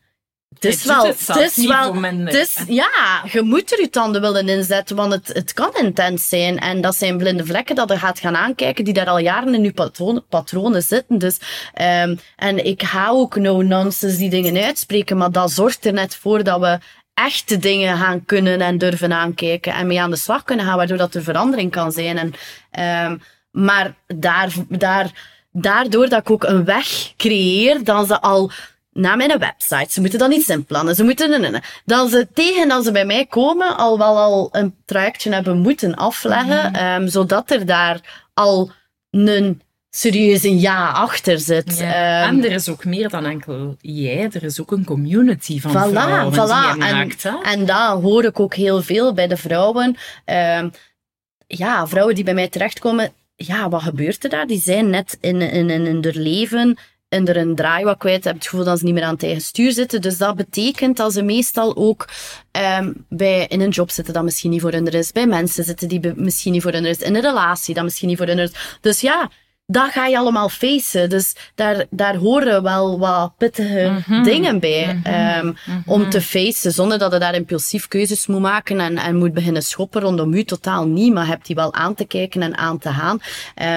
[0.53, 3.89] het is Je wel, het het is wel, het is, ja, je moet er je
[3.89, 6.59] tanden willen inzetten, want het, het kan intens zijn.
[6.59, 9.63] En dat zijn blinde vlekken dat je gaat gaan aankijken, die daar al jaren in
[9.63, 11.17] je patronen, patronen zitten.
[11.17, 11.39] Dus,
[11.73, 16.43] ehm en ik ga ook no-nonsense die dingen uitspreken, maar dat zorgt er net voor
[16.43, 16.79] dat we
[17.25, 20.97] echte dingen gaan kunnen en durven aankijken en mee aan de slag kunnen gaan, waardoor
[20.97, 22.17] dat er verandering kan zijn.
[22.17, 22.33] En,
[22.71, 23.17] ehm
[23.51, 25.11] maar daar, daar,
[25.51, 28.51] daardoor dat ik ook een weg creëer, dan ze al
[28.91, 29.87] naar mijn website.
[29.89, 30.95] Ze moeten dat niet inplannen.
[30.95, 31.61] Ze moeten.
[31.85, 35.95] Dan ze tegen dat ze bij mij komen, al wel al een trajectje hebben moeten
[35.95, 38.71] afleggen, ehm, zodat er daar al
[39.11, 39.61] een
[39.97, 41.77] serieuze ja achter zit.
[41.77, 42.23] Ja.
[42.23, 45.71] Ehm, en er is ook meer dan enkel jij, er is ook een community van
[45.71, 46.73] Voilà, vrouwen voilà.
[46.73, 47.31] die En, maakt.
[47.43, 49.95] En dat hoor ik ook heel veel bij de vrouwen.
[50.25, 50.69] Ehm,
[51.47, 54.47] ja, vrouwen die bij mij terechtkomen, ja, wat gebeurt er daar?
[54.47, 56.77] Die zijn net in, in, in, in hun leven
[57.09, 59.23] in er een draai wat kwijt, hebben het gevoel dat ze niet meer aan het
[59.23, 60.01] eigen stuur zitten.
[60.01, 62.07] Dus dat betekent dat ze meestal ook
[62.79, 65.87] um, bij, in een job zitten dat misschien niet voor hun is, bij mensen zitten
[65.87, 68.51] die misschien niet voor hun is, in een relatie dat misschien niet voor hun is.
[68.81, 69.29] Dus ja,
[69.69, 71.09] dat ga je allemaal facen.
[71.09, 74.23] Dus daar, daar horen wel wat pittige mhm.
[74.23, 75.01] dingen bij.
[75.03, 75.53] Mhm.
[75.85, 79.61] Om te facen, zonder dat je daar impulsief keuzes moet maken en, en moet beginnen
[79.61, 80.43] schoppen rondom u.
[80.43, 83.19] Totaal niet, maar hebt die wel aan te kijken en aan te gaan.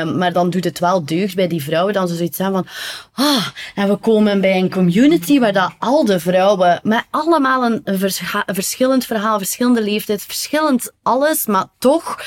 [0.02, 2.66] Um, maar dan doet het wel deugd bij die vrouwen, dan ze zoiets zijn van,
[3.12, 7.80] ah, en we komen bij een community waar dat al de vrouwen met allemaal een,
[7.84, 12.18] een verschillend verhaal, verschillende leeftijd, verschillend alles, maar toch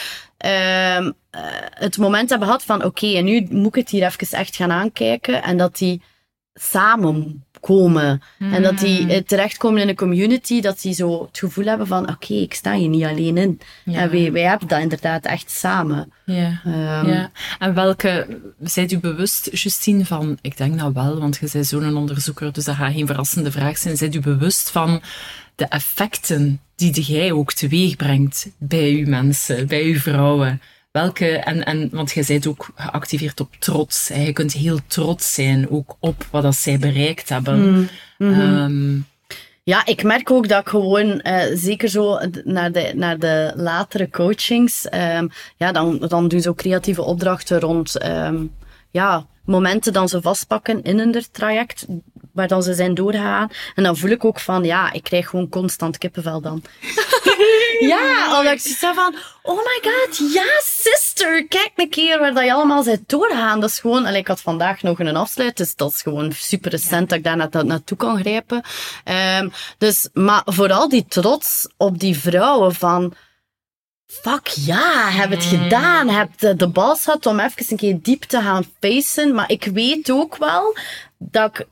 [1.35, 4.55] uh, het moment hebben gehad van oké, en nu moet ik het hier even echt
[4.55, 6.01] gaan aankijken en dat die
[6.53, 8.21] samenkomen.
[8.39, 9.09] En dat die hmm.
[9.09, 12.73] eh, terechtkomen in een community, dat die zo het gevoel hebben van oké, ik sta
[12.73, 13.61] hier niet alleen in.
[13.85, 16.13] En wij, wij hebben dat inderdaad echt samen.
[16.25, 16.61] Ja.
[16.65, 17.31] Um, ja.
[17.59, 21.97] En welke, zijt u bewust, Justine, van, ik denk dat wel, want je bent zo'n
[21.97, 23.97] onderzoeker, dus dat gaat geen verrassende vraag zijn.
[23.97, 25.01] Zijt u bewust van
[25.55, 30.61] de effecten die jij ook teweeg brengt bij uw mensen, bij uw vrouwen.
[30.93, 34.07] Welke, en, en, want jij bent ook geactiveerd op trots.
[34.07, 34.21] Hè.
[34.23, 37.71] Je kunt heel trots zijn ook op wat dat zij bereikt hebben.
[37.71, 38.39] Mm, mhm.
[38.39, 38.99] ehm,
[39.63, 44.09] ja, ik merk ook dat ik gewoon, uh, zeker zo naar de, naar de latere
[44.09, 48.51] coachings, um, ja, dan, dan doen ze ook creatieve opdrachten rond, um,
[48.91, 51.85] ja, momenten dan ze vastpakken in hun traject,
[52.33, 53.49] waar dan ze zijn doorgegaan.
[53.75, 56.63] En dan voel ik ook van, ja, ik krijg gewoon constant kippenvel dan.
[57.93, 62.43] ja, omdat ik zoiets van, oh my god, ja, sister, kijk een keer waar dat
[62.43, 63.59] je allemaal bent doorgaan.
[63.59, 66.71] Dat is gewoon, en ik had vandaag nog een afsluit, dus dat is gewoon super
[66.71, 68.63] recent dat ik daar naartoe kan grijpen.
[69.39, 73.13] Um, dus, maar vooral die trots op die vrouwen van,
[74.21, 75.59] fuck ja, heb het mm.
[75.59, 76.09] gedaan.
[76.09, 79.33] Heb de, de bal gehad om even een keer diep te gaan facen.
[79.33, 80.77] Maar ik weet ook wel
[81.17, 81.67] dat ik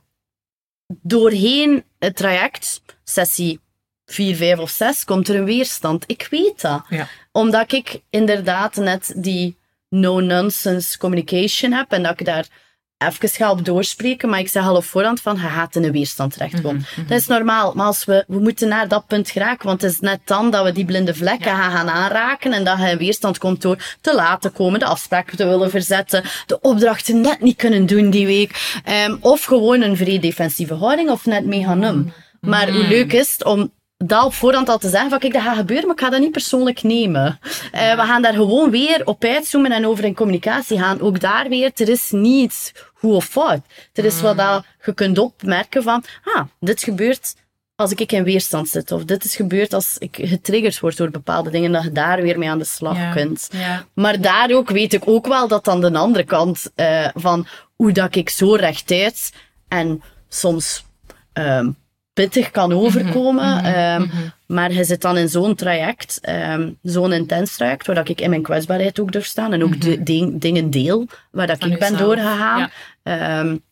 [1.02, 3.60] doorheen het traject, sessie
[4.06, 6.04] 4, 5 of 6, komt er een weerstand.
[6.06, 6.84] Ik weet dat.
[6.88, 7.08] Ja.
[7.32, 9.56] Omdat ik inderdaad net die
[9.88, 12.46] no-nonsense communication heb en dat ik daar
[13.06, 15.92] even ga op doorspreken, maar ik zeg al op voorhand van, je gaat in een
[15.92, 16.80] weerstand terechtkomen.
[16.80, 17.08] Mhm, mhm.
[17.08, 20.00] Dat is normaal, maar als we, we moeten naar dat punt geraken, want het is
[20.00, 23.38] net dan dat we die blinde vlekken gaan, gaan aanraken en dat je in weerstand
[23.38, 27.86] komt door te laten komen, de afspraken te willen verzetten, de opdrachten net niet kunnen
[27.86, 31.78] doen die week, um, of gewoon een vrij defensieve houding, of net mee gaan.
[31.78, 32.04] Mhm.
[32.40, 33.72] Maar hoe leuk is het om
[34.04, 36.20] dat op voorhand al te zeggen van kijk, dat gaat gebeuren, maar ik ga dat
[36.20, 37.38] niet persoonlijk nemen.
[37.42, 41.00] Uh, we gaan daar gewoon weer op uitzoomen en over in communicatie gaan.
[41.00, 43.60] Ook daar weer, er is niets hoe of fout.
[43.92, 47.34] Er is wat dat je kunt opmerken van, ah, dit gebeurt
[47.76, 48.92] als ik in weerstand zit.
[48.92, 52.38] Of dit is gebeurd als ik getriggerd word door bepaalde dingen, dat je daar weer
[52.38, 53.48] mee aan de slag kunt.
[53.52, 53.84] Ja.
[53.94, 57.92] Maar daar ook weet ik ook wel dat aan de andere kant uh, van hoe
[57.92, 59.32] dat ik zo rechtuit
[59.68, 60.84] en soms
[61.32, 61.76] um,
[62.12, 62.78] pittig kan mhm.
[62.78, 63.56] overkomen.
[63.56, 63.64] Mhm.
[63.64, 64.16] Ehm, mhm.
[64.46, 68.42] maar je zit dan in zo'n traject, um, zo'n intens traject, waar ik in mijn
[68.42, 70.02] kwetsbaarheid ook durf staan en ook de,
[70.38, 72.70] dingen deel waar dat ik ben doorgegaan.
[73.02, 73.40] Ja.
[73.40, 73.62] Um,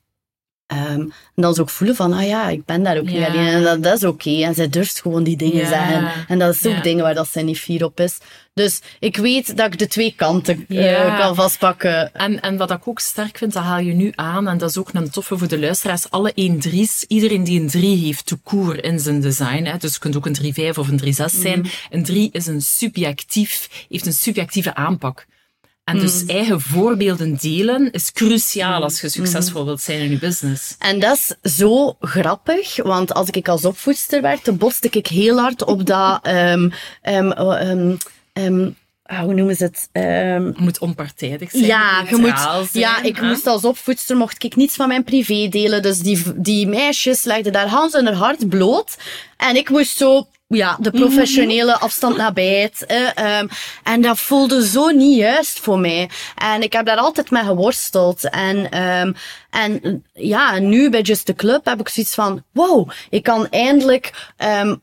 [0.71, 3.47] en dan ze ook voelen van, ah ja, ik ben daar ook niet alleen.
[3.47, 4.43] En dat, dat is oké.
[4.43, 6.11] En zij durft gewoon die dingen zeggen.
[6.29, 8.19] En dat is ook dingen waar dat zij niet fier op is.
[8.55, 12.15] Dus ik weet dat ik de twee kanten uh, kan vastpakken.
[12.15, 14.49] En, en wat ik ook sterk vind, dat haal je nu aan.
[14.49, 16.11] En dat is ook een toffe voor de luisteraars.
[16.11, 16.33] Alle
[16.71, 19.65] 1-3's, iedereen die een 3 heeft, te koer in zijn design.
[19.65, 19.77] Hè.
[19.77, 21.05] Dus je kunt ook een 3-5 of een 3-6
[21.41, 21.59] zijn.
[21.59, 21.71] Mm.
[21.91, 25.27] Een 3 is een subjectief, heeft een subjectieve aanpak.
[25.85, 26.29] En dus mm.
[26.29, 29.13] eigen voorbeelden delen is cruciaal als je mm.
[29.13, 30.75] succesvol wilt zijn in je business.
[30.79, 35.65] En dat is zo grappig, want als ik als opvoedster werkte, botste ik heel hard
[35.65, 36.27] op dat...
[36.27, 37.99] Um, um,
[38.33, 38.77] um,
[39.19, 39.89] hoe noemen ze het?
[39.93, 41.65] Um, moet onpartijdig zijn.
[41.65, 45.83] Ja, je moet, ja ik moest als opvoedster mocht ik niets van mijn privé delen.
[45.83, 48.97] Dus die, die meisjes legden daar Hans en haar hart bloot.
[49.37, 51.83] En ik moest zo ja, de professionele mhm.
[51.83, 52.87] afstand nabijheid.
[52.87, 53.49] Eh, um,
[53.83, 56.11] en dat voelde zo niet juist voor mij.
[56.35, 58.31] En ik heb daar altijd mee geworsteld.
[58.31, 59.15] En, um,
[59.51, 64.33] en ja, nu bij Just the Club heb ik zoiets van, wow, ik kan eindelijk
[64.63, 64.81] um,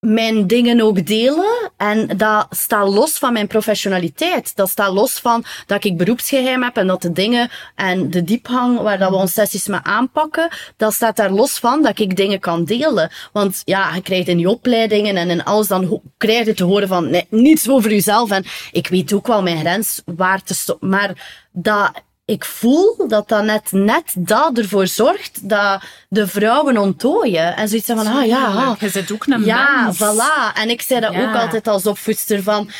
[0.00, 1.70] mijn dingen ook delen.
[1.76, 4.56] En dat staat los van mijn professionaliteit.
[4.56, 8.80] Dat staat los van dat ik beroepsgeheim heb en dat de dingen en de diepgang
[8.80, 12.40] waar dat we ons sessies mee aanpakken, dat staat daar los van dat ik dingen
[12.40, 13.10] kan delen.
[13.32, 16.88] Want ja, je krijgt in die opleidingen en in alles, dan krijg je te horen
[16.88, 18.30] van nee, niets over jezelf.
[18.30, 20.88] En ik weet ook wel mijn grens waar te stoppen.
[20.88, 21.90] Maar dat
[22.26, 27.56] ik voel dat dat net, net dat ervoor zorgt dat de vrouwen ontdooien.
[27.56, 28.76] En zoiets van, ah ja.
[28.78, 30.54] Je zit ook een Ja, voilà.
[30.54, 32.70] En ik zei dat ook altijd als opvoedster van,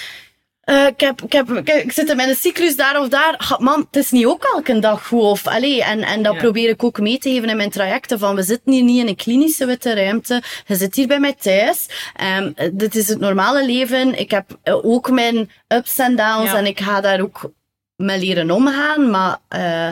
[0.70, 3.56] Uh, ik, heb, ik, heb, ik, zit in mijn cyclus daar of daar.
[3.58, 5.20] man, het is niet ook elke dag goed.
[5.20, 8.18] Of, allee, en, en dat probeer ik ook mee te geven in mijn trajecten.
[8.18, 10.42] Van, we zitten hier niet in een klinische witte ruimte.
[10.66, 11.86] Je zit hier bij mij thuis.
[12.38, 14.18] Um, dit is het normale leven.
[14.18, 16.52] Ik heb uh, ook mijn ups en downs.
[16.52, 17.50] En ik ga daar ook
[17.96, 19.10] mee leren omgaan.
[19.10, 19.38] Maar...
[19.56, 19.90] Uh,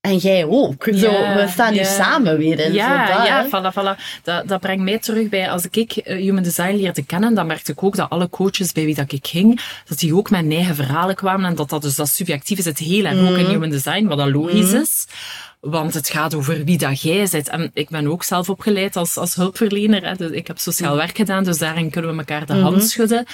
[0.00, 0.84] en jij ook.
[0.84, 2.72] Zo, we staan hier samen weer in.
[2.72, 4.20] Ja, zo, dat, ja voilà, voilà.
[4.22, 7.72] Dat, dat brengt mij terug bij, als ik uh, human design leerde kennen, dan merkte
[7.72, 10.74] ik ook dat alle coaches bij wie dat ik ging, dat die ook met eigen
[10.74, 13.50] verhalen kwamen en dat dat dus dat subjectief is, het heel erg ook in mhm.
[13.50, 14.80] human design, wat dat logisch mm.
[14.80, 15.06] is.
[15.60, 17.48] Want het gaat over wie dat jij bent.
[17.48, 20.06] En ik ben ook zelf opgeleid als, als hulpverlener.
[20.06, 20.14] Hè.
[20.14, 22.84] Dus ik heb sociaal werk gedaan, dus daarin kunnen we elkaar de hand mhm.
[22.84, 23.24] schudden.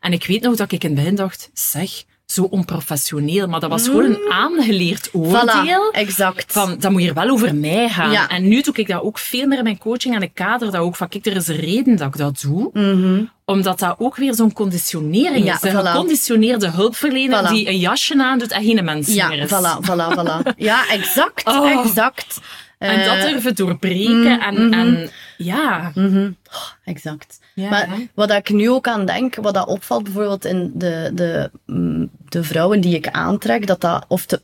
[0.00, 1.90] En ik weet nog dat ik in het begin dacht, zeg,
[2.32, 3.46] zo onprofessioneel.
[3.46, 4.32] Maar dat was gewoon een mm.
[4.32, 5.90] aangeleerd oordeel.
[5.92, 6.52] Voilà, exact.
[6.52, 8.28] Van, dat moet hier wel over mij gaan.
[8.28, 10.80] En nu doe ik dat ook veel meer in mijn coaching en ik kader dat
[10.80, 12.70] ook van, kijk, er is een reden dat ik dat doe.
[12.72, 13.24] Mhm.
[13.44, 15.62] Omdat dat ook weer zo'n conditionering is.
[15.62, 19.50] Een geconditioneerde hulpverlener die een jasje aandoet en geen mens ja, meer is.
[19.50, 20.56] Voilà, voilà, voilà.
[20.56, 21.70] Ja, exact, oh.
[21.70, 22.40] exact.
[22.82, 24.72] En dat durven eh, doorbreken en, mm-hmm.
[24.72, 25.92] en ja.
[25.94, 26.36] Mm
[26.84, 27.40] exact.
[27.54, 32.10] maar wat ik nu ook aan denk, wat dat opvalt bijvoorbeeld in de, de, mm,
[32.28, 34.40] de vrouwen die ik aantrek, dat dat of de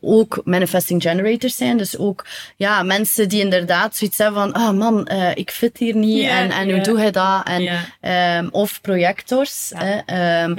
[0.00, 1.76] ook manifesting generators zijn.
[1.76, 5.78] Dus ook ja, mensen die inderdaad zoiets hebben van, ah oh man, uh, ik fit
[5.78, 7.48] hier niet en, en hoe doe je dat?
[7.48, 9.72] En, um, of projectors.
[9.74, 10.56] Hè, um,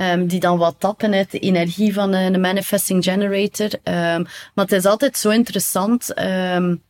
[0.00, 3.70] Um, die dan wat tappen uit de energie van een manifesting generator.
[3.72, 6.82] Um, maar het is altijd zo interessant, um,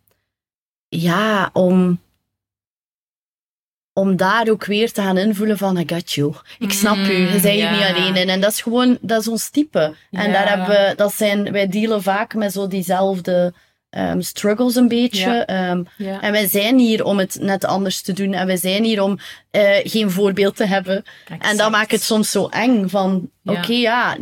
[0.88, 2.00] ja, om,
[3.92, 6.34] om daar ook weer te gaan invoelen van, I got you.
[6.58, 8.28] Ik snap u, je bent hier niet alleen in.
[8.28, 9.94] En dat is gewoon, dat is ons type.
[10.10, 13.54] En daar hebben we, dat zijn, wij dealen vaak met zo diezelfde
[13.90, 15.44] um, struggles een beetje.
[15.46, 15.70] Ja.
[15.70, 16.20] Um, ja.
[16.20, 18.32] En wij zijn hier om het net anders te doen.
[18.32, 19.18] En wij zijn hier om
[19.52, 21.04] uh, geen voorbeeld te hebben.
[21.24, 21.50] Exact.
[21.50, 22.88] En dat maakt het soms zo eng.
[22.88, 23.52] Van, ja.
[23.52, 24.16] oké, okay, ja,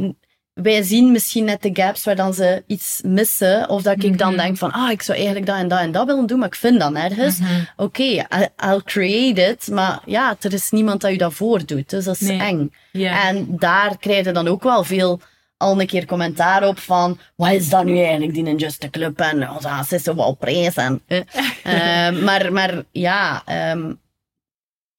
[0.62, 3.68] wij zien misschien net de gaps waar dan ze iets missen.
[3.68, 4.42] Of dat ik dan mhm.
[4.42, 6.54] denk van, ah, ik zou eigenlijk dat en dat en dat willen doen, maar ik
[6.54, 7.38] vind dat nergens.
[7.38, 7.66] Mm -hmm.
[7.76, 9.68] Oké, okay, I'll create it.
[9.68, 11.90] Maar ja, er is niemand dat je dat voordoet.
[11.90, 12.40] Dus dat is nee.
[12.40, 12.72] eng.
[12.92, 15.20] En daar krijg je dan ook wel veel
[15.56, 19.20] al een keer commentaar op van, wat is dat nu eigenlijk, die Just Club?
[19.20, 20.74] En oh, dat is zo wel prijs.
[20.74, 23.42] En, uh, maar, maar ja...
[23.72, 24.04] Um,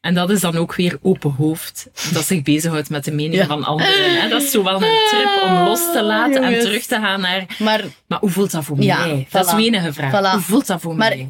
[0.08, 3.64] en dat is dan ook weer open hoofd, dat zich bezighoudt met de mening van
[3.64, 4.22] anderen.
[4.22, 4.30] Hè?
[4.30, 7.46] Dat is zo wel een trip om los te laten en terug te gaan naar...
[7.60, 9.26] Maar, maar hoe voelt dat voor ja, mij?
[9.26, 10.12] Voilà, dat is de enige vraag.
[10.12, 10.32] Voilà.
[10.32, 11.30] Hoe voelt dat voor maar mij?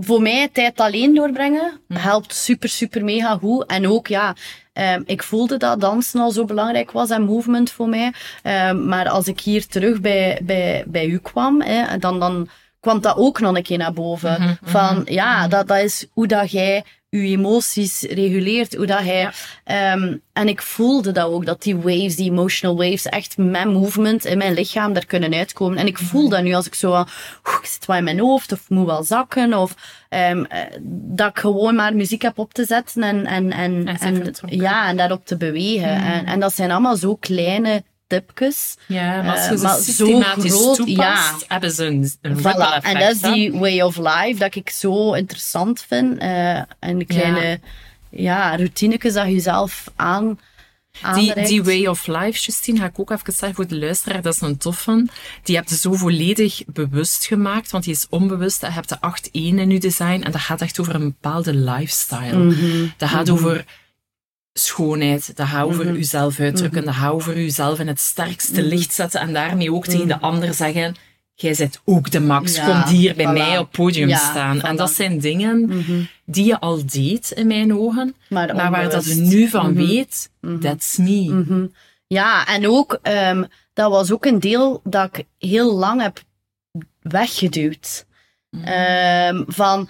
[0.00, 1.94] Voor mij, tijd alleen doorbrengen, hm.
[1.94, 3.66] helpt super, super mega goed.
[3.66, 4.34] En ook, ja,
[4.74, 8.12] Um, ik voelde dat dansen al zo belangrijk was en movement voor mij.
[8.68, 12.48] Um, maar als ik hier terug bij, bij, bij u kwam, hè, dan, dan
[12.80, 14.36] kwam dat ook nog een keer naar boven.
[14.40, 15.14] Mm -hmm, van, mm -hmm.
[15.14, 19.32] ja, dat, dat is hoe dat jij je emoties reguleert, hoe dat hij...
[19.64, 19.92] Ja.
[19.92, 24.24] Um, en ik voelde dat ook, dat die waves, die emotional waves, echt met movement
[24.24, 25.78] in mijn lichaam daar kunnen uitkomen.
[25.78, 27.06] En ik voel dat nu als ik zo, oeh,
[27.60, 29.74] ik zit wel in mijn hoofd, of moet wel zakken, of
[30.30, 30.46] um,
[30.90, 34.96] dat ik gewoon maar muziek heb op te zetten en, en, en, en, ja, en
[34.96, 35.96] daarop te bewegen.
[35.96, 36.06] Mm.
[36.06, 38.76] En, en dat zijn allemaal zo kleine tipjes.
[38.86, 41.44] Ja, maar als je uh, maar systematisch zo groot, toepast, ja.
[41.48, 42.82] hebben ze een, een voilà.
[42.82, 46.22] En dat is die way of life dat ik zo interessant vind.
[46.22, 47.58] Uh, en de kleine ja.
[48.10, 50.38] ja, routinetjes dat je zelf aan...
[51.14, 54.34] Die, die way of life, Justine, ga ik ook even zeggen voor de luisteraar, dat
[54.34, 55.08] is een tof van.
[55.42, 58.60] Die heb je zo volledig bewust gemaakt, want die is onbewust.
[58.60, 62.36] Je hebt de 8-1 in je design en dat gaat echt over een bepaalde lifestyle.
[62.36, 62.92] Mm -hmm.
[62.96, 63.46] Dat gaat mm -hmm.
[63.46, 63.64] over
[64.60, 65.98] schoonheid, gaat over mm -hmm.
[65.98, 66.92] uzelf uitdrukken, mm -hmm.
[66.92, 68.68] dat gaat over uzelf in het sterkste mhm.
[68.68, 70.24] licht zetten en daarmee ook tegen de mhm.
[70.24, 70.96] ander zeggen,
[71.34, 74.58] jij bent ook de max, ja, kom hier bij mij op podium ja, staan.
[74.58, 74.62] Voilà.
[74.62, 76.08] En dat zijn dingen mm -hmm.
[76.24, 79.86] die je al deed, in mijn ogen, maar, maar waar dat je nu van mhm.
[79.86, 80.30] weet,
[80.60, 81.68] that's me.
[82.06, 86.22] Ja, en ook, um, dat was ook een deel dat ik heel lang heb
[87.00, 88.06] weggeduwd.
[89.30, 89.88] Um, van,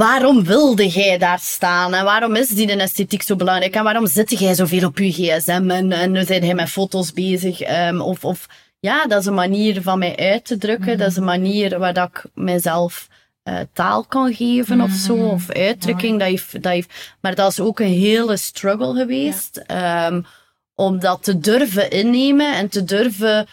[0.00, 1.94] Waarom wilde jij daar staan?
[1.94, 3.74] En waarom is die esthetiek zo belangrijk?
[3.74, 5.70] En waarom zit jij zoveel op je gsm?
[5.70, 7.88] En, en nu zijn jij met foto's bezig?
[7.88, 8.46] Um, of, of
[8.78, 10.84] ja, dat is een manier van mij uit te drukken.
[10.84, 10.98] Mm -hmm.
[10.98, 13.08] Dat is een manier waar dat ik mezelf
[13.44, 14.90] uh, taal kan geven mm -hmm.
[14.90, 15.16] of zo.
[15.16, 15.24] Mhm.
[15.24, 16.18] Of uitdrukking.
[16.18, 19.62] Dat heeft, dat heeft, maar dat is ook een hele struggle geweest.
[19.66, 20.06] Ja.
[20.06, 20.26] Um,
[20.74, 23.46] om dat te durven innemen en te durven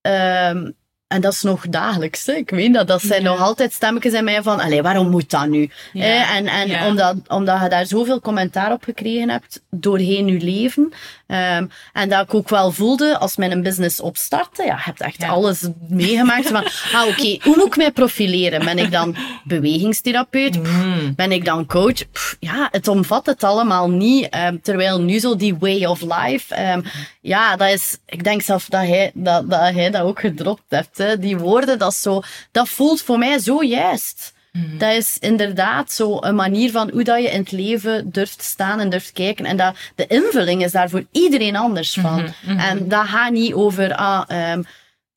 [0.00, 0.74] um,
[1.06, 2.26] en dat is nog dagelijks.
[2.26, 2.32] Hè.
[2.32, 2.86] Ik weet dat.
[2.86, 3.30] Dat zijn Ja.
[3.30, 5.70] nog altijd stemmetjes in mij van, allee, waarom moet dat nu?
[5.92, 6.34] Ja.
[6.36, 6.86] En, en Ja.
[6.86, 10.92] omdat, omdat je daar zoveel commentaar op gekregen hebt doorheen je leven.
[11.26, 15.20] Ehm, en dat ik ook wel voelde, als mijn business opstartte, ja, je hebt echt
[15.22, 15.28] Ja.
[15.28, 16.48] alles meegemaakt.
[16.48, 18.64] van, ah, oké, hoe moet ik mij profileren?
[18.64, 20.62] Ben ik dan bewegingstherapeut?
[20.62, 21.14] Mm.
[21.16, 22.10] ben ik dan coach?
[22.12, 24.28] Pff, ja, het omvat het allemaal niet.
[24.28, 26.82] Ehm, terwijl nu zo die way of life, ehm,
[27.20, 30.98] ja, dat is, ik denk zelf dat hij dat, dat, hij dat ook gedropt hebt.
[30.98, 31.18] Hè.
[31.18, 32.22] Die woorden, dat, is zo,
[32.52, 34.32] dat voelt voor mij zo juist.
[34.78, 38.80] Dat is inderdaad zo een manier van hoe dat je in het leven durft staan
[38.80, 39.44] en durft kijken.
[39.44, 42.32] En dat, de invulling is daar voor iedereen anders van.
[42.46, 44.62] En dat gaat niet over, ah, ehm,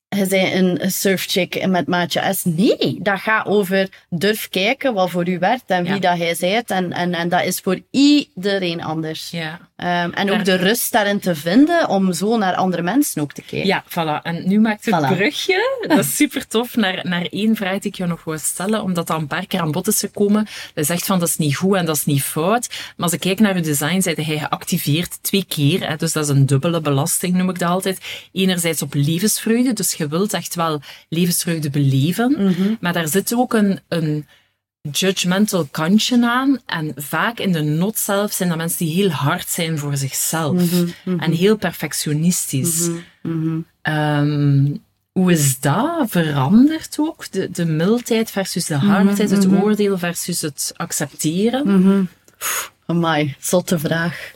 [0.08, 2.44] je zei een surfchick met maatje S.
[2.44, 5.98] Nee, dat gaat over durf kijken wat voor u werkt en wie Ja.
[5.98, 6.70] dat jij zijt.
[6.70, 9.30] En, en, en dat is voor iedereen anders.
[9.30, 9.67] Ja.
[9.78, 13.42] Ehm, en ook de rust daarin te vinden om zo naar andere mensen ook te
[13.42, 13.66] kijken.
[13.68, 14.22] Ja, voilà.
[14.22, 15.16] En nu maakt het Voilà.
[15.16, 18.82] brugje, dat is super tof, naar, naar één vraag die ik jou nog wil stellen,
[18.82, 20.46] omdat dat een paar keer aan bod is gekomen.
[20.74, 22.68] Je zegt van dat is niet goed en dat is niet fout.
[22.68, 25.88] Maar als ik kijk naar uw design, zijn hij geactiveerd twee keer.
[25.88, 28.00] Hè, dus dat is een dubbele belasting, noem ik dat altijd.
[28.32, 32.56] Enerzijds op levensvreugde, dus je wilt echt wel levensvreugde beleven.
[32.80, 34.26] Maar daar zit ook een, een
[34.92, 36.60] judgmental kantje aan.
[36.66, 40.62] En vaak in de not zelf zijn dat mensen die heel hard zijn voor zichzelf.
[41.04, 42.88] En heel perfectionistisch.
[43.82, 44.74] Ehm,
[45.12, 47.30] hoe is dat veranderd ook?
[47.30, 51.66] De, de mildheid versus de hardheid, het oordeel versus het accepteren?
[52.86, 54.32] Amai, zotte vraag.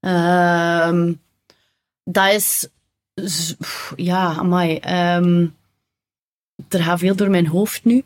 [0.00, 1.12] Ehm
[2.04, 2.68] dat is...
[3.96, 4.76] Ja, amai.
[4.76, 5.46] ehm
[6.68, 8.04] er gaat veel door mijn hoofd nu.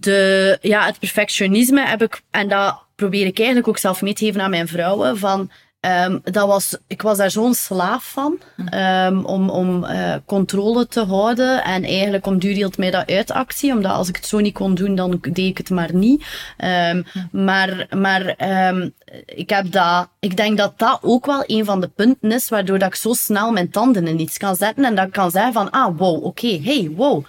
[0.00, 2.22] De, ja, het perfectionisme heb ik...
[2.30, 5.18] En dat probeer ik eigenlijk ook zelf mee te geven aan mijn vrouwen.
[5.18, 8.38] Van, ehm, dat was, ik was daar zo'n slaaf van.
[8.70, 11.64] ehm, om om eh, controle te houden.
[11.64, 13.72] En eigenlijk om duur hield mij dat uit actie.
[13.72, 16.24] Omdat als ik het zo niet kon doen, dan deed ik het maar niet.
[16.56, 18.88] Ehm, Maar, maar ehm,
[19.26, 22.78] ik, heb dat, ik denk dat dat ook wel een van de punten is waardoor
[22.78, 24.84] dat ik zo snel mijn tanden in iets kan zetten.
[24.84, 27.24] En dat ik kan zeggen van, ah, wow, oké, hey, wow.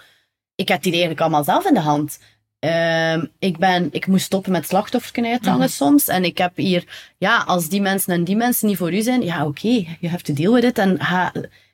[0.56, 2.18] Ik heb die eigenlijk allemaal zelf in de hand.
[2.64, 6.08] Ehm, ik, ben, ik moest stoppen met slachtofferken uithangen soms.
[6.08, 6.84] En ik heb hier,
[7.18, 10.22] ja, als die mensen en die mensen niet voor u zijn, ja, oké, je have
[10.22, 10.78] to deal with it.
[10.78, 10.96] En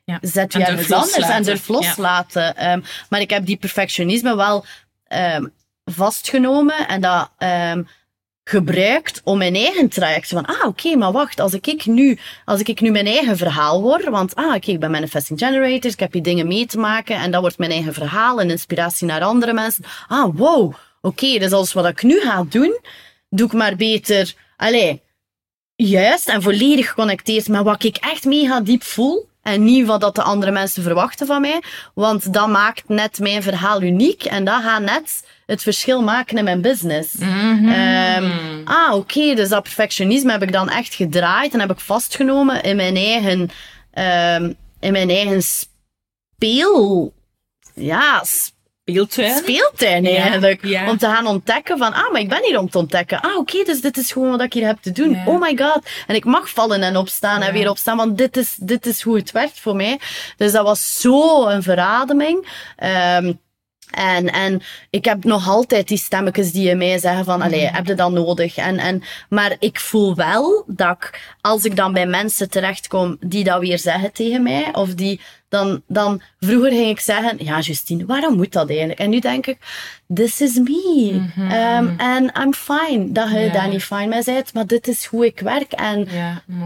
[0.05, 0.17] Ja.
[0.21, 2.55] zet je En ergens anders en durf loslaten.
[2.55, 4.65] Ehm, maar ik heb die perfectionisme wel
[5.07, 5.45] ehm,
[5.85, 7.29] vastgenomen en dat
[8.43, 10.27] gebruikt om mijn eigen traject.
[10.27, 14.09] Van, ah, oké, maar wacht, als ik nu, als ik nu mijn eigen verhaal word,
[14.09, 17.31] want, ah, oké, ik ben manifesting generator, ik heb hier dingen mee te maken en
[17.31, 19.83] dat wordt mijn eigen verhaal en inspiratie naar andere mensen.
[20.07, 22.79] Ah, wow, oké, dus als wat ik nu ga doen,
[23.29, 25.01] doe ik maar beter, allee,
[25.75, 29.29] juist en volledig geconnecteerd met wat ik echt mega diep voel.
[29.41, 31.63] En niet wat dat de andere mensen verwachten van mij.
[31.93, 34.23] Want dat maakt net mijn verhaal uniek.
[34.23, 37.15] En dat gaat net het verschil maken in mijn business.
[37.19, 38.31] Ehm,
[38.63, 39.35] ah, oké.
[39.35, 41.53] dus dat perfectionisme heb ik dan echt gedraaid.
[41.53, 43.49] En heb ik vastgenomen in mijn eigen,
[43.91, 47.13] ehm, in mijn eigen speel...
[47.73, 48.23] Ja,
[48.91, 49.37] Speeltuin?
[49.37, 50.65] speeltuin Ja, eigenlijk.
[50.65, 50.89] ja.
[50.89, 53.21] Om te gaan ontdekken van, ah, maar ik ben hier om te ontdekken.
[53.21, 55.09] Ah, oké, dus dit is gewoon wat ik hier heb te doen.
[55.11, 55.23] Ja.
[55.25, 55.79] Oh my god.
[56.07, 59.17] En ik mag vallen en opstaan en weer opstaan, want dit is, dit is hoe
[59.17, 59.99] het werkt voor mij.
[60.37, 62.47] Dus dat was zo een verademing.
[62.75, 63.33] Ehm,
[63.91, 67.85] en, en ik heb nog altijd die stemmetjes die in mij zeggen van, allee, heb
[67.87, 68.55] je dat nodig?
[68.57, 73.43] En, en, maar ik voel wel dat ik, als ik dan bij mensen terechtkom die
[73.43, 75.19] dat weer zeggen tegen mij, of die
[75.49, 78.99] dan, dan vroeger ging ik zeggen, ja Justine, waarom moet dat eigenlijk?
[78.99, 79.57] En nu denk ik,
[80.13, 81.21] this is me.
[81.49, 83.51] Ehm, En I'm fine dat je Ja.
[83.51, 85.71] daar niet fine mee bent, maar dit is hoe ik werk.
[85.71, 86.07] En.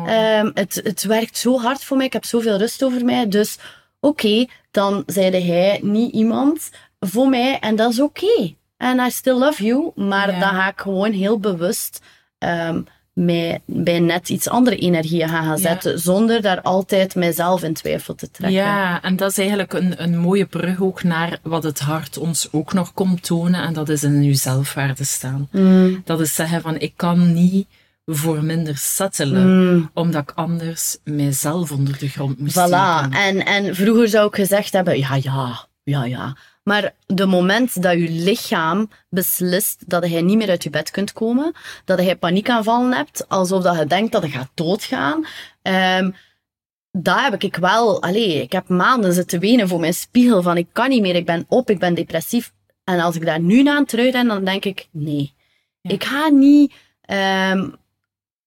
[0.07, 2.05] Ehm, het, het werkt zo hard voor mij.
[2.05, 3.27] Ik heb zoveel rust over mij.
[3.27, 3.57] Dus
[3.99, 6.69] oké, dan zeide hij niet iemand
[7.07, 7.59] voor mij.
[7.59, 8.53] En dat is oké.
[8.77, 9.91] En I still love you.
[9.95, 10.39] Maar Ja.
[10.39, 12.01] dan ga ik gewoon heel bewust
[12.37, 12.81] ehm,
[13.13, 15.61] mij bij net iets andere energieën gaan, gaan Ja.
[15.61, 15.99] zetten.
[15.99, 18.59] Zonder daar altijd mijzelf in twijfel te trekken.
[18.59, 22.47] Ja, en dat is eigenlijk een, een mooie brug ook naar wat het hart ons
[22.51, 23.61] ook nog komt tonen.
[23.63, 25.47] En dat is in uw zelfwaarde staan.
[25.51, 27.67] Mm, Dat is zeggen van, ik kan niet
[28.05, 29.89] voor minder settelen, mm.
[29.93, 32.63] omdat ik anders mijzelf onder de grond moest Voilà.
[32.63, 33.11] steken.
[33.11, 36.35] En, en vroeger zou ik gezegd hebben, ja, ja, ja, ja.
[36.65, 41.13] Maar de moment dat je lichaam beslist dat je niet meer uit je bed kunt
[41.13, 41.53] komen,
[41.85, 45.25] dat je paniekaanvallen hebt, alsof dat je denkt dat je gaat doodgaan,
[45.61, 46.11] ehm
[46.97, 50.67] daar heb ik wel, allee, ik heb maanden zitten wenen voor mijn spiegel van ik
[50.71, 52.53] kan niet meer, ik ben op, ik ben depressief.
[52.83, 55.33] En als ik daar nu naar aan terugdenk, dan denk ik, nee.
[55.81, 55.91] Ja.
[55.91, 57.69] Ik ga niet ehm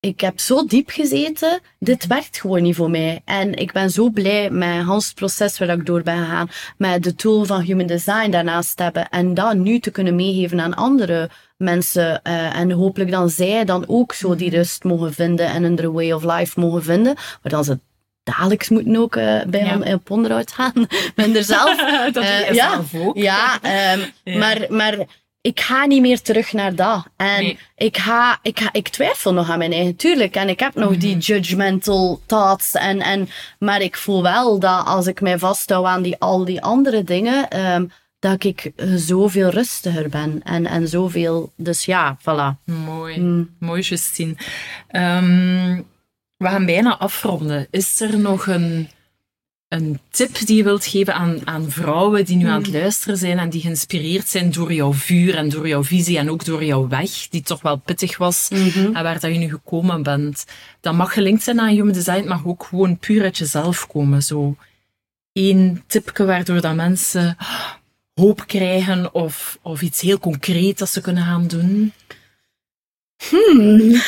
[0.01, 3.23] ik heb zo diep gezeten, dit werkt gewoon niet voor mij.
[3.25, 7.15] En ik ben zo blij met het proces waar ik door ben gegaan, met de
[7.15, 11.31] tool van Human Design daarnaast te hebben en dat nu te kunnen meegeven aan andere
[11.57, 12.21] mensen.
[12.25, 16.13] Uh, en hopelijk dan zij dan ook zo die rust mogen vinden en een way
[16.13, 17.79] of life mogen vinden, maar dan ze
[18.23, 19.95] dagelijks moeten ook uh, bij ja.
[19.95, 20.87] op onderhoud gaan.
[21.15, 21.77] ben er zelf.
[22.13, 23.17] dat uh, ja, zelf ook.
[23.17, 23.59] Ja,
[23.95, 24.01] um,
[24.33, 25.07] ja, Maar, maar
[25.49, 27.07] ik ga niet meer terug naar dat.
[27.17, 30.35] En ik, ga, ik, ga, ik twijfel nog aan mijn eigen, tuurlijk.
[30.35, 31.19] En ik heb nog die mhm.
[31.19, 32.75] judgmental thoughts.
[32.75, 33.29] En, en,
[33.59, 37.67] maar ik voel wel dat als ik mij vasthoud aan die, al die andere dingen,
[37.75, 40.41] um, dat ik zoveel rustiger ben.
[40.45, 41.53] En, en zoveel.
[41.57, 42.65] Dus ja, voilà.
[42.65, 43.21] Mooi.
[43.21, 43.57] Mm.
[43.59, 44.35] Mooi, Justine.
[44.91, 45.87] Um,
[46.37, 47.67] we gaan bijna afronden.
[47.71, 48.89] Is er nog een
[49.69, 52.81] een tip die je wilt geven aan, aan vrouwen die nu aan het hmm.
[52.81, 56.45] luisteren zijn en die geïnspireerd zijn door jouw vuur en door jouw visie en ook
[56.45, 58.95] door jouw weg, die toch wel pittig was mhm.
[58.95, 60.45] en waar dat je nu gekomen bent.
[60.81, 64.23] Dat mag gelinkt zijn aan human design, het mag ook gewoon puur uit jezelf komen.
[64.23, 64.57] Zo
[65.33, 67.37] één tipje waardoor dat mensen
[68.15, 71.93] hoop krijgen of, of iets heel concreet dat ze kunnen gaan doen.
[73.29, 74.01] Hmm.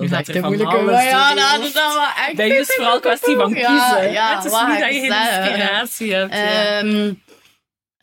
[0.00, 0.80] Dat is echt een moeilijke.
[0.80, 2.36] Maar ja, dat is wel echt.
[2.36, 3.68] Dat is vooral kwestie van kiezen.
[3.70, 6.84] Ja, ja, het is niet dat je geen inspiratie hebt.
[6.84, 7.22] Um,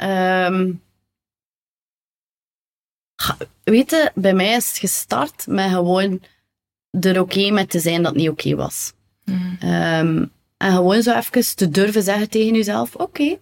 [0.10, 0.82] um,
[3.64, 6.22] weet je, bij mij is het gestart met gewoon
[7.00, 8.94] er oké okay met te zijn dat het niet oké okay was.
[9.24, 9.58] Mm.
[9.64, 13.40] Um, en gewoon zo even te durven zeggen tegen jezelf: oké, okay,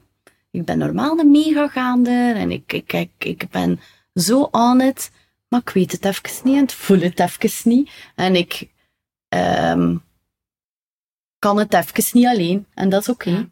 [0.51, 3.80] ik ben normaal een mega gaande en ik, ik, ik, ik ben
[4.14, 5.12] zo on it
[5.48, 7.91] maar ik weet het even niet en het voel het even niet.
[8.16, 8.70] En ik
[9.30, 10.04] um,
[11.39, 12.68] kan het even niet alleen.
[12.74, 13.50] En dat is oké.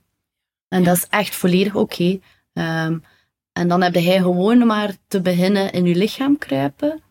[0.68, 2.20] En dat is echt volledig oké.
[2.54, 2.86] Okay.
[2.86, 3.04] Um,
[3.52, 7.02] en dan heb hij gewoon maar te beginnen in je lichaam kruipen.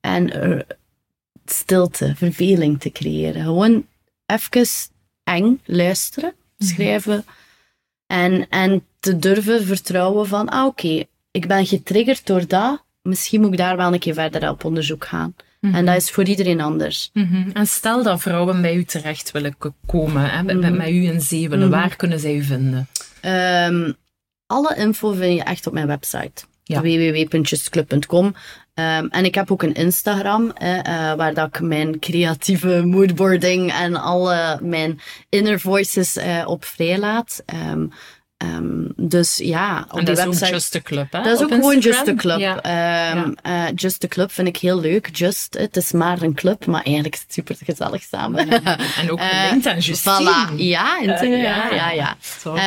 [0.00, 0.60] En uh,
[1.44, 3.42] stilte, verveling te creëren.
[3.42, 3.86] Gewoon
[4.26, 4.66] even
[5.24, 6.68] eng luisteren, mhm.
[6.68, 7.24] schrijven.
[8.06, 13.52] En, en te durven vertrouwen van, ah oké, ik ben getriggerd door dat misschien moet
[13.52, 15.34] ik daar wel een keer verder op onderzoek gaan.
[15.60, 15.84] En mhm.
[15.84, 17.10] dat is voor iedereen anders.
[17.12, 17.50] Mhm.
[17.52, 20.88] En stel dat vrouwen bij u terecht willen komen, hè, met, met, mhm.
[20.88, 22.88] u in zee willen, waar kunnen zij u vinden?
[23.22, 23.94] Um,
[24.46, 26.44] alle info vind je echt op mijn website.
[26.62, 26.80] Ja.
[26.80, 28.24] www.justclub.com.
[28.24, 28.34] Um,
[28.74, 30.52] ehm, en ik heb ook een Instagram, uh,
[31.14, 37.42] waar dat ik mijn creatieve moodboarding en alle mijn inner voices uh, op vrijlaat.
[37.70, 37.90] Um,
[38.44, 41.22] Um, dus ja, op en dat is ook Just a Club, hè?
[41.22, 42.38] Dat is ook gewoon Just a Club.
[42.38, 42.56] Ja.
[43.12, 43.68] Um, ja.
[43.68, 45.16] Uh, Just a Club vind ik heel leuk.
[45.16, 48.48] Just, het is maar een club, maar eigenlijk is het super gezellig samen.
[49.00, 50.48] en ook gelinkt uh, aan Justine.
[50.50, 50.56] Voilà.
[50.56, 52.16] Ja, uh, ja, ja, ja.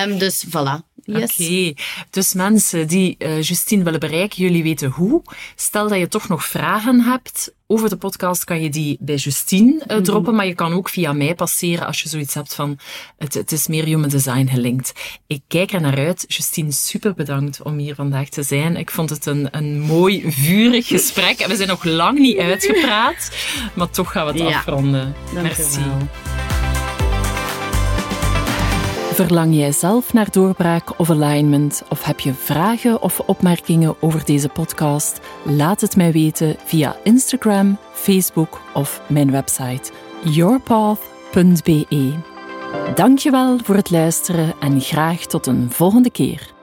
[0.05, 0.96] Um, dus voilà.
[1.07, 1.39] Yes.
[1.39, 1.73] Oké,
[2.09, 5.21] dus mensen die uh, Justine willen bereiken, jullie weten hoe.
[5.55, 9.83] Stel dat je toch nog vragen hebt over de podcast, kan je die bij Justine
[9.87, 12.79] uh, droppen, maar je kan ook via mij passeren als je zoiets hebt van
[13.17, 14.93] het, het is meer human design gelinkt.
[15.27, 16.25] Ik kijk er naar uit.
[16.27, 18.75] Justine, super bedankt om hier vandaag te zijn.
[18.75, 21.39] Ik vond het een, een mooi, vurig gesprek.
[21.39, 23.31] En we zijn nog lang niet uitgepraat,
[23.73, 25.15] maar toch gaan we het ja, afronden.
[25.33, 25.79] Merci.
[29.17, 31.83] Verlang jij zelf naar doorbraak of alignment?
[31.89, 35.19] Of heb je vragen of opmerkingen over deze podcast?
[35.43, 39.91] Laat het mij weten via Instagram, Facebook of mijn website
[40.23, 42.13] yourpath.be.
[42.95, 46.56] Dankjewel voor het luisteren en graag tot een volgende keer.